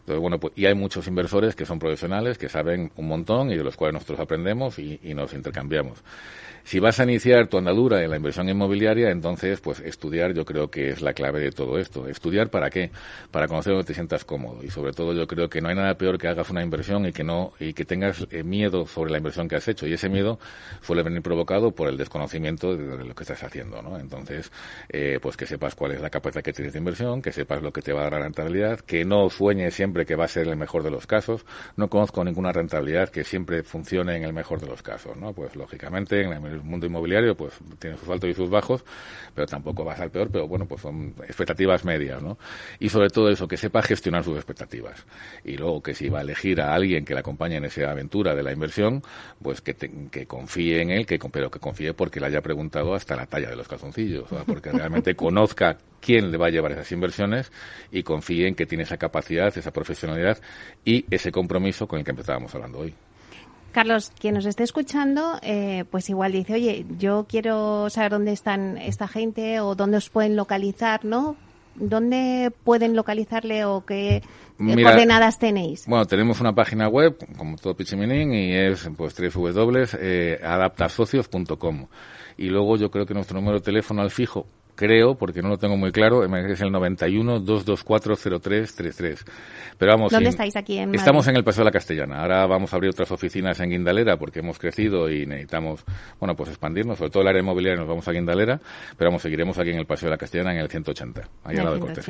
[0.00, 3.56] Entonces, bueno, pues, y hay muchos inversores que son profesionales, que saben un montón y
[3.56, 6.02] de los cuales nosotros aprendemos y, y nos intercambiamos.
[6.68, 10.70] Si vas a iniciar tu andadura en la inversión inmobiliaria, entonces, pues estudiar yo creo
[10.70, 12.06] que es la clave de todo esto.
[12.06, 12.90] ¿Estudiar para qué?
[13.30, 14.62] Para conocer donde te sientas cómodo.
[14.62, 17.12] Y sobre todo yo creo que no hay nada peor que hagas una inversión y
[17.12, 19.86] que no, y que tengas eh, miedo sobre la inversión que has hecho.
[19.88, 20.38] Y ese miedo
[20.82, 23.98] suele venir provocado por el desconocimiento de, lo que estás haciendo, ¿no?
[23.98, 24.50] Entonces,
[24.88, 27.72] eh, pues que sepas cuál es la capacidad que tienes de inversión, que sepas lo
[27.72, 30.48] que te va a dar la rentabilidad, que no sueñes siempre que va a ser
[30.48, 31.44] el mejor de los casos.
[31.76, 35.32] No conozco ninguna rentabilidad que siempre funcione en el mejor de los casos, ¿no?
[35.32, 38.84] Pues lógicamente en la el mundo inmobiliario pues tiene sus altos y sus bajos,
[39.34, 42.38] pero tampoco va a ser peor, pero bueno, pues son expectativas medias, ¿no?
[42.78, 45.04] Y sobre todo eso, que sepa gestionar sus expectativas.
[45.44, 48.34] Y luego que si va a elegir a alguien que le acompañe en esa aventura
[48.34, 49.02] de la inversión,
[49.42, 49.74] pues que,
[50.10, 53.50] que confíe en él, que, pero que confíe porque le haya preguntado hasta la talla
[53.50, 57.52] de los calzoncillos, porque realmente conozca quién le va a llevar esas inversiones
[57.90, 60.38] y confíe en que tiene esa capacidad, esa profesionalidad
[60.84, 62.94] y ese compromiso con el que empezábamos hablando hoy.
[63.72, 68.78] Carlos, quien nos esté escuchando, eh, pues igual dice, oye, yo quiero saber dónde están
[68.78, 71.36] esta gente o dónde os pueden localizar, ¿no?
[71.78, 74.22] ¿Dónde pueden localizarle o qué
[74.58, 75.86] coordenadas tenéis?
[75.86, 81.86] Bueno, tenemos una página web, como todo Pichiminín, y es pues www.adaptasocios.com.
[82.36, 84.46] Y luego yo creo que nuestro número de teléfono al fijo
[84.78, 89.24] creo, porque no lo tengo muy claro, es el 91 224 0333.
[89.76, 92.22] Pero vamos, ¿dónde estáis aquí en Estamos en el Paseo de la Castellana.
[92.22, 95.84] Ahora vamos a abrir otras oficinas en Guindalera porque hemos crecido y necesitamos,
[96.20, 98.60] bueno, pues expandirnos, sobre todo el área inmobiliaria nos vamos a Guindalera,
[98.96, 101.64] pero vamos, seguiremos aquí en el Paseo de la Castellana en el 180, ahí al
[101.64, 102.06] lado de Cortés.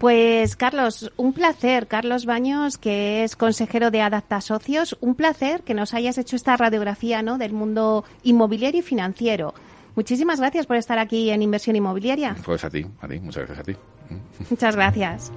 [0.00, 5.74] Pues Carlos, un placer, Carlos Baños, que es consejero de Adapta Socios, un placer que
[5.74, 9.54] nos hayas hecho esta radiografía, ¿no?, del mundo inmobiliario y financiero.
[9.96, 12.36] Muchísimas gracias por estar aquí en Inversión Inmobiliaria.
[12.44, 13.76] Pues a ti, a ti, muchas gracias a ti.
[14.50, 15.32] Muchas gracias.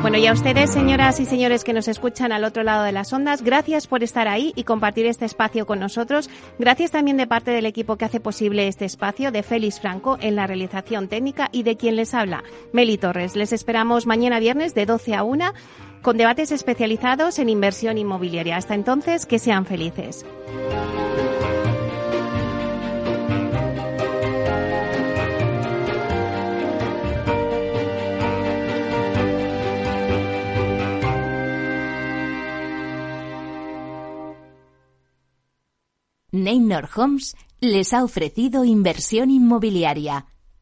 [0.00, 3.10] Bueno, y a ustedes, señoras y señores que nos escuchan al otro lado de las
[3.14, 6.28] ondas, gracias por estar ahí y compartir este espacio con nosotros.
[6.58, 10.36] Gracias también de parte del equipo que hace posible este espacio, de Félix Franco en
[10.36, 12.44] la realización técnica y de quien les habla,
[12.74, 13.34] Meli Torres.
[13.34, 15.54] Les esperamos mañana viernes de 12 a 1
[16.04, 18.58] con debates especializados en inversión inmobiliaria.
[18.58, 20.24] Hasta entonces, que sean felices.
[36.30, 40.26] Neynor Homes les ha ofrecido inversión inmobiliaria